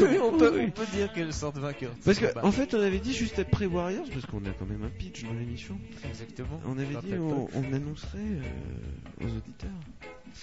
oui, 0.00 0.18
on 0.22 0.38
peut, 0.38 0.52
Oui. 0.54 0.64
on 0.68 0.70
peut 0.70 0.86
dire 0.94 1.12
qu'elle 1.12 1.32
sort 1.32 1.52
de 1.52 1.58
vainqueur. 1.58 1.90
Parce 2.04 2.20
que, 2.20 2.26
en 2.40 2.52
fait, 2.52 2.72
on 2.72 2.80
avait 2.80 3.00
dit 3.00 3.12
juste 3.12 3.40
après 3.40 3.66
Warriors, 3.66 4.06
parce 4.12 4.24
qu'on 4.26 4.44
a 4.44 4.50
quand 4.56 4.66
même 4.66 4.84
un 4.84 4.90
pitch 4.96 5.24
dans 5.24 5.32
l'émission. 5.32 5.76
exactement. 6.08 6.60
On 6.68 6.78
avait 6.78 6.94
dit 7.02 7.14
on 7.18 7.48
annoncerait 7.74 8.18
euh, 8.20 9.24
aux 9.24 9.36
auditeurs. 9.36 9.70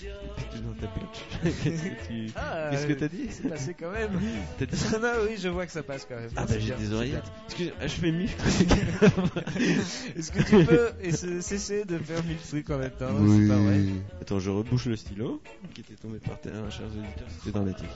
Dans 0.02 0.74
ta. 0.74 0.88
Qu'est-ce 1.64 1.84
que 1.84 2.08
tu. 2.08 2.32
Ah, 2.36 2.70
Qu'est-ce 2.72 2.88
que 2.88 2.94
t'as 2.94 3.08
dit 3.08 3.28
C'est 3.30 3.50
passé 3.50 3.76
quand 3.78 3.92
même. 3.92 4.12
T'as 4.60 4.66
dit 4.66 4.78
ça 4.78 5.00
non, 5.00 5.12
oui, 5.28 5.38
je 5.38 5.50
vois 5.50 5.66
que 5.66 5.72
ça 5.72 5.84
passe 5.84 6.06
quand 6.08 6.16
même. 6.16 6.30
Ah 6.36 6.46
bah 6.46 6.60
j'ai 6.60 6.74
des 6.74 6.94
oreillettes. 6.94 7.32
Excusez, 7.46 7.74
ah, 7.80 7.88
je 7.88 7.94
fais 7.94 8.12
mille 8.12 8.30
bien. 8.30 8.78
Est-ce 10.18 10.32
que 10.32 10.44
tu 10.44 10.66
peux 10.66 11.42
cesser 11.42 11.86
de 11.86 11.98
faire 11.98 12.24
mille 12.24 12.38
trucs 12.38 12.70
en 12.70 12.78
même 12.78 12.92
temps? 12.92 13.08
C'est 13.08 13.48
pas 13.48 13.58
vrai. 13.58 13.80
Attends, 14.22 14.40
je 14.40 14.50
rebouche 14.50 14.86
le 14.86 14.96
stylo 14.96 15.42
qui 15.74 15.82
était 15.82 15.96
tombé 15.96 16.20
par 16.20 16.40
terre, 16.40 16.72
chers 16.72 16.88
auditeurs. 16.88 17.28
C'était 17.40 17.52
dramatique. 17.52 17.90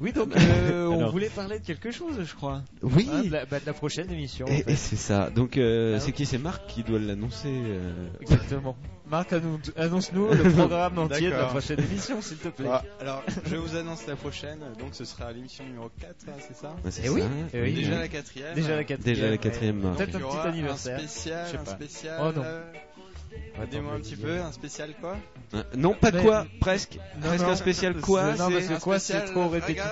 Oui, 0.00 0.12
donc 0.12 0.28
euh, 0.36 0.86
on 0.88 0.98
Alors. 0.98 1.10
voulait 1.12 1.30
parler 1.30 1.58
de 1.58 1.64
quelque 1.64 1.90
chose, 1.90 2.16
je 2.22 2.34
crois. 2.34 2.62
Oui. 2.82 3.08
Hein, 3.10 3.22
de, 3.24 3.30
la, 3.30 3.46
bah, 3.46 3.60
de 3.60 3.66
la 3.66 3.72
prochaine 3.72 4.10
émission. 4.12 4.44
en 4.46 4.50
Et, 4.50 4.62
fait. 4.62 4.72
et 4.72 4.76
c'est 4.76 4.96
ça. 4.96 5.30
Donc, 5.30 5.56
euh, 5.56 5.94
Ah, 5.96 6.00
c'est 6.00 6.12
qui? 6.12 6.26
C'est 6.26 6.36
Marc 6.38 6.66
qui 6.66 6.82
doit 6.82 6.98
l'annoncer. 6.98 7.48
euh, 7.48 8.08
Exactement. 8.20 8.76
Marc, 9.08 9.32
annon- 9.32 9.60
annonce-nous 9.76 10.28
le 10.32 10.50
programme 10.52 10.98
entier 10.98 11.28
de 11.30 11.34
la 11.34 11.44
prochaine 11.46 11.80
émission, 11.80 12.20
s'il 12.20 12.36
te 12.38 12.48
plaît. 12.48 12.68
Ah, 12.70 12.82
alors, 13.00 13.22
je 13.46 13.56
vous 13.56 13.74
annonce 13.76 14.06
la 14.06 14.16
prochaine, 14.16 14.58
donc 14.78 14.90
ce 14.92 15.04
sera 15.06 15.32
l'émission 15.32 15.64
numéro 15.64 15.88
4, 16.00 16.10
hein, 16.28 16.32
c'est 16.46 16.56
ça? 16.56 16.74
Bah, 16.84 16.90
c'est 16.90 17.02
Eh 17.04 17.08
ça. 17.08 17.12
oui, 17.14 17.22
eh 17.54 17.62
oui. 17.62 17.72
Déjà 17.74 17.98
la 17.98 18.08
quatrième. 18.08 18.54
Déjà 18.54 18.76
la 18.76 18.84
quatrième. 18.84 19.14
Déjà 19.16 19.30
la 19.30 19.36
quatrième, 19.38 19.76
Marc. 19.80 19.96
Peut-être 19.96 20.16
un 20.16 20.20
petit 20.20 20.48
anniversaire. 20.48 20.96
Un 20.96 21.06
spécial, 21.06 21.46
Je 21.46 21.50
sais 21.52 21.56
un 21.58 21.62
pas. 21.64 21.70
spécial. 21.70 22.20
Oh 22.20 22.32
non. 22.36 22.42
Euh, 23.60 23.66
Dis-moi 23.70 23.92
un 23.94 23.98
petit 24.00 24.16
peu, 24.16 24.40
un 24.40 24.52
spécial 24.52 24.90
quoi 25.00 25.16
Hein, 25.54 25.62
Non, 25.76 25.94
pas 25.94 26.10
Mais- 26.10 26.22
quoi, 26.22 26.46
presque. 26.60 26.98
Non, 27.20 27.28
presque 27.28 27.44
non, 27.44 27.50
un 27.50 27.56
spécial 27.56 27.94
quoi 28.00 28.32
non, 28.32 28.50
parce 28.50 28.64
c'est- 28.64 28.74
que 28.74 28.80
quoi, 28.80 28.98
c'est 28.98 29.24
trop 29.26 29.48
Raga, 29.48 29.54
répétitif. 29.54 29.84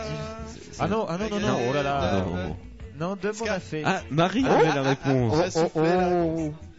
Ah 0.78 0.88
non, 0.88 1.06
ah 1.08 1.16
non, 1.18 1.28
non, 1.30 1.40
non, 1.40 1.58
oh 1.68 1.72
là 1.72 1.82
là. 1.82 2.14
euh, 2.14 2.20
Non. 2.48 2.56
Non, 2.96 3.16
Dub, 3.16 3.34
on 3.42 3.46
a 3.50 3.58
fait. 3.60 3.82
Ah, 3.84 4.02
Marie 4.10 4.46
avait 4.46 4.68
ah, 4.68 4.74
la 4.76 4.80
ah, 4.80 4.88
réponse. 4.90 5.34
ah, 5.36 5.50
ça 5.50 5.62
soufflait, 5.64 5.82
la 5.96 6.08
réponse. 6.08 6.52
Un 6.52 6.73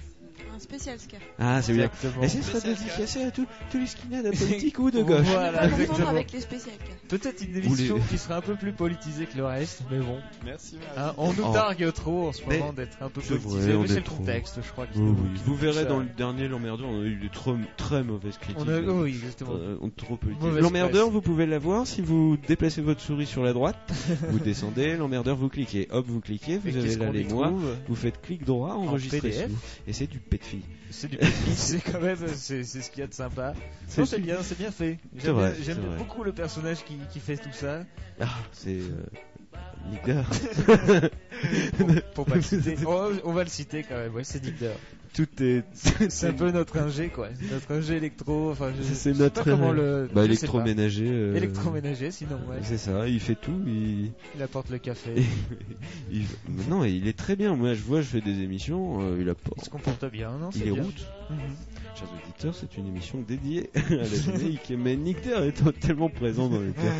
spécial 0.66 1.00
ska. 1.00 1.18
Ah, 1.40 1.62
c'est 1.62 1.74
bien. 1.74 1.86
Exactement. 1.86 2.24
Et 2.24 2.28
ce 2.30 2.42
sera 2.42 2.60
dédicacé 2.60 3.24
à 3.24 3.32
tous 3.32 3.46
tous 3.72 3.78
les 3.80 3.88
skinheads 3.88 4.32
politique 4.38 4.80
ou 4.80 4.92
de 4.92 5.02
gauche. 5.02 5.22
Voilà, 5.26 5.66
exactement. 5.68 6.08
avec 6.10 6.32
les 6.34 6.42
spéciales 6.42 6.76
ska. 6.76 6.94
Peut-être 7.18 7.42
une 7.44 7.56
émission 7.58 7.96
les- 7.96 8.02
qui 8.02 8.18
sera 8.18 8.38
un 8.38 8.42
peu 8.42 8.56
plus 8.56 8.74
politisée 8.74 9.26
que 9.26 9.38
le 9.38 9.46
reste, 9.46 9.84
mais 9.92 10.00
bon. 10.00 10.18
Merci. 10.46 10.78
Hein, 10.98 11.14
on 11.18 11.32
nous 11.34 11.44
Oh. 11.48 11.54
targue 11.54 11.92
trop 11.94 12.28
en 12.28 12.34
ce 12.34 12.42
Mais- 12.48 12.60
moment 12.60 12.74
d'être 12.74 12.98
un 13.02 13.10
peu 13.10 13.22
politisé, 13.22 13.74
mais 13.78 13.84
est 13.86 13.88
c'est 13.88 13.96
le 13.96 14.02
trop. 14.04 14.16
contexte, 14.18 14.60
je 14.66 14.72
crois. 14.72 14.88
Vous 14.94 15.56
verrez 15.56 15.84
ça- 15.84 15.86
dans 15.86 16.00
le 16.00 16.08
dernier 16.18 16.48
l'emmerdeur, 16.48 16.88
on 16.90 17.02
a 17.02 17.06
eu 17.06 17.16
des 17.16 17.30
trop, 17.30 17.56
très 17.78 18.04
mauvaises 18.04 18.38
critiques. 18.38 18.58
On 18.60 18.68
a... 18.68 18.80
oh 18.82 19.04
oui, 19.04 19.12
exactement. 19.12 19.52
Euh, 19.56 19.78
on 19.82 19.88
est 19.88 19.96
trop. 19.96 20.20
Mauvaise 20.42 20.62
L'emmerdeur, 20.64 21.10
vous 21.10 21.22
pouvez 21.22 21.46
l'avoir 21.46 21.86
si 21.88 22.02
vous 22.02 22.38
déplacez 22.48 22.82
votre 22.82 23.02
souris 23.02 23.26
sur 23.28 23.44
la 23.44 23.54
droite, 23.54 23.78
vous 24.30 24.40
descendez, 24.40 24.98
l'emmerdeur 24.98 25.36
vous 25.36 25.50
cliquez, 25.50 25.88
hop 25.92 26.06
vous 26.08 26.22
cliquez, 26.22 26.58
vous 26.58 26.76
avez 26.76 27.24
mois, 27.26 27.48
trouve 27.48 27.76
vous 27.88 27.96
faites 27.96 28.22
clic 28.22 28.44
droit, 28.46 28.72
enregistrer 28.74 29.48
et 29.88 29.94
c'est 29.94 30.08
du 30.08 30.20
pet 30.20 30.40
C'est 30.92 31.08
du 31.08 31.18
petit, 31.18 31.32
c'est 31.56 31.80
quand 31.80 32.00
même, 32.00 32.18
c'est 32.34 32.64
c'est 32.64 32.82
ce 32.82 32.90
qu'il 32.90 33.02
y 33.02 33.04
a 33.04 33.08
de 33.08 33.14
sympa. 33.14 33.54
Non, 33.98 34.06
c'est 34.06 34.20
bien, 34.20 34.38
c'est 34.42 34.58
bien 34.58 34.72
fait. 34.72 34.98
J'aime 35.16 35.80
beaucoup 35.98 36.24
le 36.24 36.32
personnage 36.32 36.84
qui, 36.84 36.98
qui 37.12 37.20
fait 37.20 37.38
tout 37.38 37.52
ça. 37.52 37.84
Ah, 38.20 38.28
c'est 38.54 38.80
euh, 38.80 39.06
leader. 39.92 40.26
Pour, 41.78 41.88
pour 42.14 42.26
pas 42.26 42.36
le 42.36 42.42
citer. 42.42 42.76
Oh, 42.88 43.12
on 43.24 43.34
va 43.34 43.44
le 43.44 43.50
citer 43.50 43.84
quand 43.84 43.96
même, 43.96 44.14
ouais, 44.14 44.24
c'est 44.24 44.42
Dare. 44.60 44.72
Tout 45.16 45.44
est. 45.44 45.64
C'est 46.10 46.28
un 46.28 46.34
peu 46.34 46.52
notre 46.52 46.78
ingé, 46.78 47.08
quoi. 47.10 47.30
Notre 47.52 47.72
ingé 47.72 47.96
électro. 47.98 48.52
Enfin, 48.52 48.72
je, 48.78 48.84
C'est 48.84 49.14
je 49.14 49.16
sais 49.18 49.24
notre 49.24 49.44
pas 49.44 49.52
comment 49.52 49.72
le. 49.72 50.10
bah, 50.14 50.28
je 50.28 50.34
sais 50.34 50.48
pas. 50.48 50.60
électroménager. 50.64 51.08
euh, 51.10 51.36
Électroménager, 51.36 52.12
sinon, 52.12 52.36
ouais. 52.50 52.58
C'est 52.64 52.78
ça, 52.78 53.08
il 53.08 53.20
fait 53.20 53.36
tout. 53.36 53.60
Il... 53.66 54.12
Il 54.36 54.42
apporte 54.44 54.70
le 54.70 54.78
café. 54.78 55.12
il... 56.12 56.24
Non, 56.70 56.84
il 56.84 57.08
est 57.08 57.18
très 57.18 57.36
bien. 57.36 57.56
Moi, 57.56 57.74
je 57.74 57.82
vois, 57.82 58.02
je 58.02 58.08
fais 58.08 58.22
des 58.22 58.42
émissions. 58.42 59.02
euh, 59.02 59.16
il 59.18 59.24
Il 59.24 59.30
apporte. 59.30 59.64
se 59.66 59.70
comporte 59.70 60.06
bien, 60.12 60.32
non 60.38 60.50
Il 60.54 60.62
c'est 60.62 60.68
est 60.68 60.72
bien. 60.72 60.84
route. 60.84 61.08
Mhm. 61.30 61.38
Chers 61.98 62.10
auditeurs, 62.14 62.54
c'est 62.56 62.78
une 62.78 62.88
émission 62.88 63.22
dédiée 63.22 63.70
à 63.76 63.94
la 63.94 64.04
Jamaïque. 64.04 64.74
Mais 64.78 64.98
Nick 64.98 65.22
Ter 65.22 65.42
est 65.44 65.54
totalement 65.54 66.10
présent 66.10 66.50
dans 66.50 66.60
les 66.60 66.72
terres. 66.74 66.94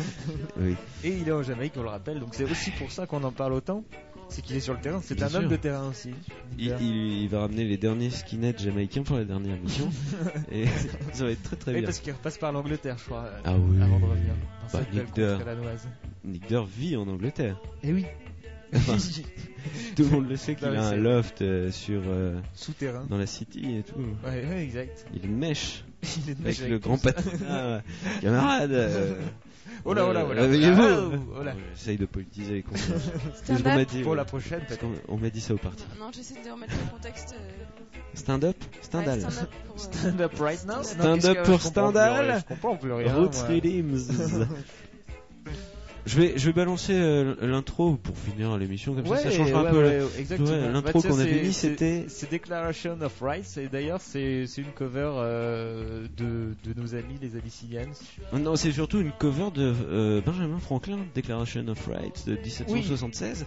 Oui. 0.58 0.74
Et 1.04 1.10
il 1.10 1.28
est 1.28 1.32
en 1.32 1.42
Jamaïque, 1.42 1.74
on 1.76 1.82
le 1.82 1.90
rappelle, 1.90 2.18
donc 2.18 2.30
c'est 2.34 2.44
aussi 2.50 2.70
pour 2.70 2.90
ça 2.90 3.06
qu'on 3.06 3.22
en 3.24 3.30
parle 3.32 3.52
autant. 3.52 3.84
C'est 4.28 4.42
qu'il 4.42 4.56
est 4.56 4.60
sur 4.60 4.74
le 4.74 4.80
terrain, 4.80 5.00
c'est 5.02 5.22
un 5.22 5.26
homme 5.34 5.42
sûr. 5.42 5.48
de 5.50 5.56
terrain 5.56 5.88
aussi. 5.88 6.10
Il, 6.58 6.74
il- 6.80 7.22
il 7.22 7.28
va 7.28 7.40
ramener 7.40 7.64
les 7.64 7.76
derniers 7.76 8.10
skinheads 8.10 8.58
jamaïcains 8.58 9.02
pour 9.02 9.16
la 9.16 9.24
dernière 9.24 9.56
mission. 9.56 9.88
et 10.52 10.66
ça 11.12 11.24
va 11.24 11.30
être 11.30 11.42
très 11.42 11.56
très 11.56 11.72
bien. 11.74 11.82
parce 11.84 12.00
qu'il 12.00 12.12
repasse 12.12 12.36
par 12.36 12.52
l'Angleterre, 12.52 12.96
je 12.98 13.04
crois, 13.04 13.24
euh, 13.24 13.40
Ah 13.44 13.54
oui. 13.56 13.80
avant 13.80 13.98
de 14.00 14.04
revenir 14.04 14.32
dans 14.72 14.78
Bah, 14.78 14.84
Nick 14.92 15.14
danoise. 15.14 15.88
Nick 16.24 16.46
Ter 16.46 16.64
vit 16.64 16.96
en 16.96 17.06
Angleterre. 17.08 17.56
Et 17.82 17.92
oui, 17.92 18.04
Enfin, 18.74 18.96
tout 19.96 20.02
le 20.02 20.10
monde 20.10 20.28
le 20.28 20.36
sait 20.36 20.56
qu'il 20.56 20.66
a 20.66 20.82
un 20.88 20.96
loft 20.96 21.40
euh, 21.40 21.70
sur 21.70 22.02
euh, 22.06 22.36
souterrain. 22.52 23.06
dans 23.08 23.16
la 23.16 23.26
city 23.26 23.76
et 23.78 23.82
tout. 23.84 23.94
Ouais, 24.24 24.44
ouais, 24.44 24.64
exact. 24.64 25.06
Il 25.14 25.30
mèche 25.30 25.84
Il 26.26 26.30
est 26.30 26.34
de 26.34 26.44
avec 26.44 26.68
le 26.68 26.78
grand 26.80 26.98
patron. 26.98 27.30
Ah, 27.48 27.80
camarade. 28.20 28.72
euh, 28.72 29.14
Oh 29.84 29.94
là, 29.94 30.06
oh 30.06 30.12
là, 30.12 30.24
oh 30.28 30.32
là. 30.32 30.42
réveillez-vous. 30.42 30.82
Oh 31.38 31.42
là. 31.42 31.52
Bon, 31.52 31.58
J'essaye 31.74 31.96
de 31.96 32.06
politiser 32.06 32.54
les 32.54 32.62
conflits. 32.62 32.92
C'est 33.34 33.38
ce 33.38 33.44
Stand 33.44 33.62
qu'on 33.62 33.68
m'a 33.68 33.80
up. 33.82 33.88
dit. 33.88 34.02
Pour 34.02 34.10
ouais. 34.12 34.16
la 34.16 34.24
prochaine, 34.24 34.60
Parce 34.60 34.78
peut-être. 34.80 35.04
qu'on 35.06 35.14
on 35.14 35.16
m'a 35.18 35.30
dit 35.30 35.40
ça 35.40 35.54
au 35.54 35.58
parti. 35.58 35.84
Non, 36.00 36.10
j'essaie 36.14 36.34
de 36.44 36.50
remettre 36.50 36.72
le 36.84 36.90
contexte. 36.90 37.34
euh, 37.38 37.64
Stand-up 38.14 38.56
Stendhal. 38.82 39.20
euh, 39.20 39.30
Stand 39.76 40.20
up 40.22 40.32
right 40.40 40.64
now 40.66 40.82
Stand 40.82 40.98
Non, 41.04 41.12
up 41.12 41.20
qu'est-ce 41.20 41.32
que- 41.32 41.44
pour 41.44 41.58
plus 41.58 41.68
Stendhal. 41.68 42.24
rien, 42.24 42.38
Je 42.38 42.44
comprends 42.44 42.76
plus 42.76 42.92
rien. 42.92 43.14
Roots 43.14 43.34
moi. 43.82 44.46
Je 46.06 46.20
vais, 46.20 46.34
je 46.36 46.46
vais 46.46 46.52
balancer 46.52 46.92
euh, 46.94 47.34
l'intro 47.42 47.96
pour 47.96 48.16
finir 48.16 48.56
l'émission 48.56 48.94
comme 48.94 49.08
Ouais, 49.08 49.16
ça, 49.16 49.24
ça 49.24 49.36
changera 49.36 49.62
ouais, 49.64 49.68
un 49.68 49.72
peu. 49.72 49.78
ouais, 49.84 50.02
exactement. 50.20 50.70
L'intro 50.72 51.02
qu'on 51.02 51.18
avait 51.18 51.42
mis, 51.42 51.52
c'était- 51.52 52.04
C'est 52.08 52.30
Declaration 52.30 52.96
of 53.00 53.20
Rights, 53.20 53.58
et 53.58 53.66
d'ailleurs, 53.66 54.00
c'est 54.00 54.46
c'est 54.46 54.62
une 54.62 54.70
cover 54.70 55.10
euh, 55.16 56.06
de, 56.16 56.54
de 56.64 56.80
nos 56.80 56.94
amis, 56.94 57.18
les 57.20 57.34
Abyssinians. 57.36 57.90
Oh 58.32 58.38
Non, 58.38 58.54
c'est 58.54 58.70
surtout 58.70 59.00
une 59.00 59.10
cover 59.10 59.50
de 59.52 59.74
euh, 59.90 60.20
Benjamin 60.24 60.58
Franklin, 60.60 60.98
Declaration 61.14 61.66
of 61.66 61.84
Rights 61.88 62.24
de 62.28 62.36
1776, 62.36 63.44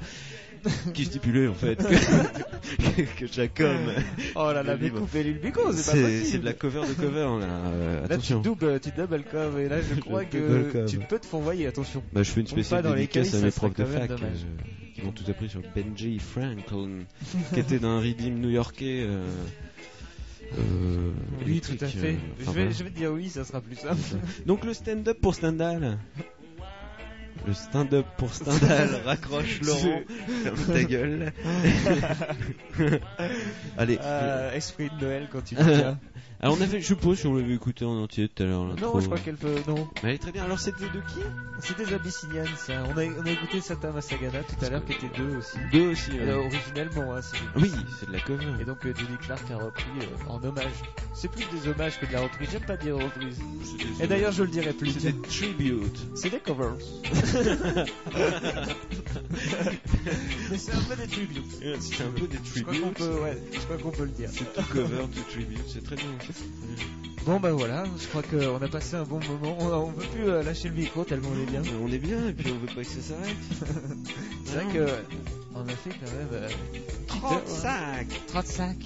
qui 0.94 1.06
stipulait 1.06 1.48
en 1.48 1.54
fait 1.54 1.76
que, 2.96 3.20
que 3.20 3.28
chaque 3.28 3.60
homme. 3.60 3.92
Oh 4.36 4.52
là 4.54 4.64
là, 4.64 4.76
mais 4.76 4.86
livre. 4.88 5.00
coupez-lui 5.00 5.34
le 5.34 5.40
bico, 5.40 5.72
c'est 5.74 5.92
pas 5.92 5.98
possible. 5.98 6.26
c'est 6.26 6.38
de 6.40 6.46
la 6.46 6.54
cover 6.54 6.82
de 6.88 6.94
cover 6.94 7.40
là. 7.40 7.48
euh, 7.48 8.02
Là, 8.02 8.08
tu 8.08 8.14
attention. 8.14 8.42
double, 8.42 8.80
tu 8.80 8.90
double 8.92 9.24
cover, 9.24 9.64
et 9.66 9.70
là, 9.70 9.78
je 9.82 9.96
crois 10.02 10.26
que 10.26 10.86
tu 10.88 10.98
peux 11.00 11.20
te 11.20 11.26
fourvoyer, 11.26 11.68
attention. 11.68 12.04
Bah, 12.14 12.24
je 12.24 12.32
fais 12.32 12.42
une 12.42 12.48
spéciale 12.48 12.84
dédicace 12.84 13.34
à 13.36 13.40
mes 13.40 13.52
profs 13.52 13.76
de 13.76 13.86
fac 13.86 14.12
euh, 14.12 14.16
qui 14.96 15.02
m'ont 15.04 15.12
tout 15.12 15.24
appris 15.30 15.50
sur 15.50 15.62
Benji 15.76 16.20
Franklin, 16.20 17.06
qui 17.54 17.60
était 17.60 17.80
d'un 17.80 18.00
rythme 18.00 18.30
new-yorkais. 18.30 19.04
Euh, 19.08 19.24
euh, 20.58 21.12
Oui, 21.46 21.62
tout 21.62 21.78
à 21.84 21.88
fait. 21.88 22.14
euh, 22.14 22.14
enfin, 22.14 22.20
je, 22.40 22.46
vais, 22.46 22.52
voilà. 22.54 22.72
je 22.72 22.84
vais 22.84 22.90
te 22.90 22.96
dire 22.98 23.12
oui, 23.12 23.30
ça 23.30 23.44
sera 23.44 23.62
plus 23.62 23.76
simple. 23.76 24.00
Donc 24.46 24.66
le 24.66 24.74
stand-up 24.74 25.18
pour 25.22 25.36
Stendhal. 25.36 26.00
Le 27.46 27.54
stand-up 27.54 28.06
pour 28.18 28.34
Stendhal, 28.34 29.02
raccroche 29.06 29.62
Laurent, 29.62 30.02
ferme 30.44 30.66
ta 30.66 30.84
gueule. 30.84 31.34
Allez. 33.78 33.98
Euh, 34.02 34.54
esprit 34.54 34.90
de 35.00 35.06
Noël 35.06 35.28
quand 35.32 35.44
tu 35.44 35.56
tiens. 35.56 35.98
Alors 36.42 36.56
on 36.58 36.62
avait, 36.62 36.80
je 36.80 36.86
suppose, 36.88 37.20
si 37.20 37.28
on 37.28 37.36
l'avait 37.36 37.54
écouté 37.54 37.84
en 37.84 38.02
entier 38.02 38.30
tout 38.30 38.44
à 38.44 38.46
l'heure. 38.46 38.64
Non, 38.64 39.00
je 39.00 39.06
crois 39.08 39.18
qu'elle 39.20 39.36
peut. 39.36 39.56
Non, 39.68 39.90
Mais 40.04 40.10
elle 40.10 40.16
est 40.16 40.20
très 40.20 40.32
bien. 40.32 40.46
Alors 40.46 40.60
c'était 40.60 40.86
de 40.86 41.00
qui 41.02 41.20
c'est 41.62 41.78
des 41.78 41.94
Abyssinians, 41.94 42.46
ça. 42.56 42.84
On 42.88 42.98
a, 42.98 43.04
on 43.04 43.26
a 43.26 43.32
écouté 43.32 43.60
Satama 43.60 44.00
Sagana 44.00 44.40
tout 44.44 44.66
à 44.66 44.70
l'heure, 44.70 44.86
qui 44.86 44.94
était 44.94 45.10
deux 45.18 45.36
aussi. 45.36 45.58
Deux 45.74 45.90
aussi. 45.90 46.12
Euh, 46.14 46.38
ouais. 46.38 46.46
originellement, 46.46 47.14
hein, 47.14 47.22
c'est 47.22 47.38
Oui, 47.60 47.70
c'est 48.00 48.08
de 48.08 48.14
la 48.14 48.22
cover. 48.22 48.46
Et 48.62 48.66
donc 48.66 48.86
euh, 48.86 48.94
Judy 48.96 49.18
Clark 49.18 49.44
a 49.52 49.58
repris 49.58 49.84
euh, 50.02 50.30
en 50.30 50.42
hommage. 50.42 50.72
C'est 51.14 51.30
plus 51.30 51.46
des 51.52 51.68
hommages 51.68 52.00
que 52.00 52.06
de 52.06 52.14
la 52.14 52.22
reprise. 52.22 52.50
J'aime 52.52 52.66
pas 52.66 52.78
dire 52.78 52.96
reprise. 52.96 53.40
Et 54.02 54.08
d'ailleurs, 54.08 54.32
je 54.32 54.44
le 54.44 54.50
dirai 54.50 54.72
plus. 54.72 54.92
c'est 54.92 55.12
des 55.12 55.22
tributes. 55.28 56.00
C'est 56.16 56.30
des 56.30 56.40
covers. 56.40 56.78
Mais 60.50 60.58
c'est 60.58 60.74
un 60.74 60.82
peu 60.82 60.96
des 60.96 61.08
tributes. 61.08 61.46
C'est 61.80 62.04
un 62.04 62.12
peu 62.12 62.28
des 62.28 62.38
Je 62.56 62.62
crois 62.62 62.74
qu'on 62.74 62.80
tributes. 62.80 62.98
peut, 62.98 63.22
ouais, 63.22 63.38
je 63.52 63.60
crois 63.60 63.78
qu'on 63.78 63.92
peut 63.92 64.04
le 64.06 64.12
dire. 64.12 64.30
C'est 64.32 64.54
tout 64.54 64.64
cover 64.72 65.08
de 65.14 65.22
tribute, 65.30 65.66
c'est 65.68 65.84
très 65.84 65.96
bien. 65.98 66.06
Bon 67.26 67.38
bah 67.40 67.52
voilà, 67.52 67.84
je 68.02 68.08
crois 68.08 68.24
qu'on 68.24 68.56
a 68.62 68.68
passé 68.70 68.96
un 68.96 69.04
bon 69.04 69.20
moment. 69.20 69.56
On, 69.60 69.66
on 69.68 69.92
veut 69.92 70.06
plus 70.08 70.30
euh, 70.30 70.42
lâcher 70.42 70.70
le 70.70 70.76
micro 70.76 71.04
tellement 71.04 71.28
on 71.36 71.40
est 71.42 71.52
bien. 71.52 71.62
On 71.84 71.92
est 71.92 71.98
bien 72.00 72.30
et 72.30 72.34
puis 72.34 72.50
on 72.52 72.58
veut 72.58 72.74
pas 72.74 72.82
que 72.82 72.90
ça 72.90 73.02
s'arrête. 73.02 73.36
C'est 74.46 74.54
vrai 74.56 74.74
que 74.74 74.88
on 75.54 75.62
a 75.68 75.76
fait 75.76 75.90
quand 75.90 76.12
même 76.12 76.30
euh, 76.32 76.50
35 77.08 78.08
35, 78.28 78.78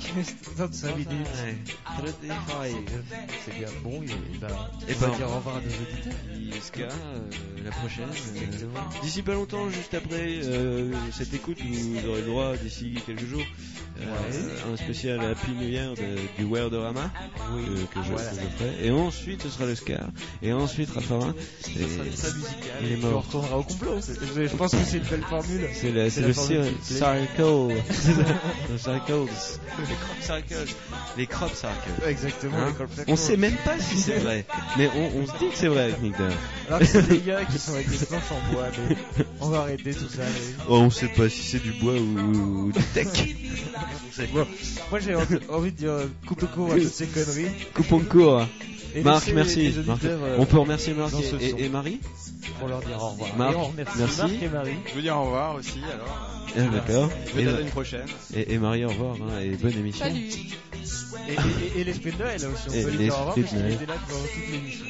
35 0.57 0.95
minutes. 0.97 1.09
Ouais. 1.11 1.55
35. 1.85 2.75
C'est 3.45 3.55
bien. 3.59 3.67
Bon, 3.83 4.01
il, 4.01 4.09
il 4.33 4.39
va, 4.39 4.47
Eh 4.89 4.93
on 4.95 4.97
va 4.99 5.07
ben, 5.07 5.15
dire 5.17 5.29
au 5.29 5.35
revoir 5.35 5.57
à 5.57 5.59
nos 5.61 5.67
auditeurs. 5.67 6.57
ISK, 6.57 6.79
euh, 6.79 6.89
la 7.63 7.71
prochaine. 7.71 8.09
euh, 8.35 8.65
d'ici 9.03 9.21
pas 9.21 9.33
longtemps, 9.33 9.69
juste 9.69 9.93
après 9.93 10.39
euh, 10.43 10.91
cette 11.11 11.33
écoute, 11.33 11.59
vous 11.61 12.09
aurez 12.09 12.21
le 12.21 12.27
droit, 12.27 12.57
d'ici 12.57 12.95
quelques 13.05 13.25
jours, 13.27 13.43
un 14.71 14.77
spécial 14.77 15.19
Happy 15.21 15.51
New 15.51 15.67
Year 15.67 15.93
de- 15.93 16.41
du 16.41 16.45
Wordorama 16.45 17.11
euh, 17.53 17.85
que, 17.93 18.01
je, 18.03 18.11
Voilà. 18.11 18.29
que 18.31 18.35
je 18.35 18.63
ferai. 18.63 18.87
Et 18.87 18.91
ensuite, 18.91 19.43
ce 19.43 19.49
sera 19.49 19.65
le 19.65 19.75
Scar. 19.75 20.07
Et 20.41 20.51
ensuite, 20.53 20.89
Raffarin. 20.91 21.33
Et 21.67 21.71
il 22.81 22.91
est 22.91 22.95
puis 22.95 23.05
on 23.05 23.09
mort. 23.11 23.25
retournera 23.25 23.57
au 23.59 23.63
complot. 23.63 23.99
Je, 24.35 24.47
je 24.47 24.55
pense 24.55 24.71
que 24.71 24.77
c'est 24.85 24.97
une 24.97 25.03
belle 25.03 25.21
formule. 25.23 25.67
C'est 25.73 25.91
la- 25.91 26.09
C'est 26.09 26.21
le 26.21 26.33
circle. 26.33 26.71
le 28.71 28.77
circles. 28.77 29.13
Les 29.77 29.95
crop 29.95 30.21
circles. 30.21 30.65
Les 31.17 31.27
crop 31.27 31.53
circles. 31.53 32.07
Exactement. 32.07 32.57
Hein 32.57 32.73
les 32.97 33.13
On 33.13 33.15
sait 33.15 33.37
même 33.37 33.55
pas 33.63 33.79
si 33.79 33.97
c'est 33.97 34.17
vrai, 34.19 34.45
mais 34.77 34.89
on, 34.95 35.19
on 35.21 35.27
se 35.27 35.31
dit 35.39 35.49
que 35.49 35.55
c'est 35.55 35.67
vrai 35.67 35.83
avec 35.83 36.01
Nick 36.01 36.17
Dare. 36.17 36.31
Alors 36.67 36.79
que 36.79 36.85
c'est 36.85 37.07
des 37.07 37.19
gars 37.19 37.45
qui 37.45 37.57
sont 37.59 37.73
avec 37.73 37.89
des 37.89 38.05
planches 38.05 38.31
en 38.31 38.53
bois. 38.53 38.67
Mais 38.89 39.25
on 39.39 39.49
va 39.49 39.59
arrêter 39.61 39.93
tout 39.93 40.07
ça. 40.09 40.23
mais- 40.23 40.55
Oh, 40.69 40.77
on 40.77 40.89
sait 40.89 41.07
pas 41.09 41.29
si 41.29 41.43
c'est 41.43 41.59
du 41.61 41.71
bois 41.73 41.93
ou, 41.93 42.67
ou 42.67 42.71
du 42.71 42.81
tech. 42.93 43.07
Bon, 44.34 44.47
moi 44.91 44.99
j'ai 44.99 45.15
envie, 45.15 45.38
envie 45.49 45.71
de 45.71 45.77
dire 45.77 45.91
euh, 45.91 46.05
coupe 46.27 46.45
court 46.51 46.71
à 46.71 46.75
toutes 46.75 46.88
ces 46.88 47.07
conneries. 47.07 47.47
Coupons 47.73 47.99
court. 47.99 48.45
Et 48.95 49.01
Marc, 49.01 49.31
merci. 49.34 49.71
les 49.71 49.81
Marc. 49.84 49.89
auditeurs, 50.03 50.19
euh, 50.23 50.36
On 50.39 50.45
peut 50.45 50.59
remercier 50.59 50.93
Marc 50.93 51.13
et, 51.39 51.45
et- 51.45 51.65
et 51.65 51.69
Marie 51.69 51.99
pour 52.59 52.67
leur 52.67 52.79
dire 52.81 53.01
au 53.01 53.09
revoir. 53.09 53.36
Marc, 53.36 53.53
et 53.53 53.55
on 53.57 53.63
remercie 53.69 53.97
merci. 53.97 54.17
Marc 54.21 54.31
et 54.43 54.49
Marie. 54.49 54.75
Je 54.89 54.93
veux 54.93 55.01
dire 55.01 55.17
au 55.17 55.23
revoir 55.25 55.55
aussi 55.55 55.79
alors. 55.91 56.29
Ah, 56.55 56.61
D'accord. 56.71 57.09
Je 57.25 57.29
Et, 57.39 57.43
vous 57.45 57.49
dis 57.51 57.57
à 57.57 57.61
une 57.61 57.69
prochaine. 57.69 58.05
et- 58.36 58.53
et 58.53 58.57
Marie, 58.59 58.86
au 58.86 58.89
revoir 58.89 59.15
hein, 59.15 59.39
et 59.41 59.49
bonne 59.57 59.71
émission. 59.73 60.05
Salut 60.05 60.19
Et, 60.19 61.31
et, 61.31 61.77
et, 61.77 61.81
et 61.81 61.84
l'esprit 61.86 62.11
de 62.11 62.17
Noël 62.19 62.36
aussi. 62.38 62.67
On 62.69 62.73
Et 62.73 62.84
peut 62.84 62.89
lui 62.91 62.97
dire 62.99 63.13
au 63.13 63.17
revoir 63.17 63.36
parce 63.36 63.47
de 63.47 63.49
qu'il 63.49 63.57
Noël. 63.59 63.73
était 63.73 63.86
là 63.88 63.95
pendant 64.07 64.21
toute 64.23 64.51
l'émission. 64.51 64.86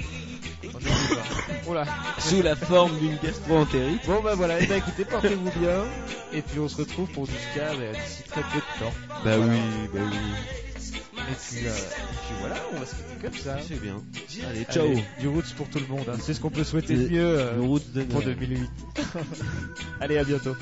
Là. 1.74 1.86
Sous 2.20 2.42
la 2.44 2.56
forme 2.56 2.98
d'une 3.00 3.18
gastro-entérite. 3.18 4.06
Bon 4.06 4.22
bah 4.22 4.36
voilà, 4.36 4.60
et 4.60 4.68
bah 4.68 4.78
écoutez, 4.78 5.06
portez-vous 5.06 5.50
bien. 5.60 5.84
Et 6.32 6.42
puis 6.44 6.60
on 6.60 6.68
se 6.68 6.78
retrouve 6.78 7.10
pour 7.12 7.26
du 7.26 7.34
ska 7.52 7.72
d'ici 7.72 8.24
très 8.30 8.42
peu 8.42 8.58
de 8.60 8.80
temps. 8.86 8.94
Bah 9.26 9.32
oui, 9.40 9.58
bah 9.94 10.00
oui. 10.12 10.18
Et 11.16 11.36
puis, 11.36 11.66
euh, 11.66 11.70
et 11.72 12.28
puis 12.28 12.36
voilà, 12.42 12.56
on 12.76 12.80
va 12.80 12.86
se 12.86 12.92
quitter 12.96 13.16
comme 13.24 13.34
ça. 13.34 13.58
C'est 13.68 13.82
bien. 13.82 13.96
Allez, 14.50 14.66
ciao. 14.66 14.86
Allez, 14.86 15.04
du 15.20 15.28
roots 15.30 15.54
pour 15.56 15.68
tout 15.70 15.80
le 15.80 15.88
monde. 15.88 16.06
hein. 16.10 16.18
C'est 16.22 16.34
ce 16.34 16.42
qu'on 16.42 16.50
peut 16.50 16.64
souhaiter 16.66 16.96
de 16.96 17.08
mieux 17.10 17.40
euh, 17.40 17.54
de 17.96 18.04
pour 18.04 18.22
Noël. 18.22 18.36
2008. 18.38 18.70
Allez, 20.02 20.18
à 20.18 20.24
bientôt. 20.26 20.56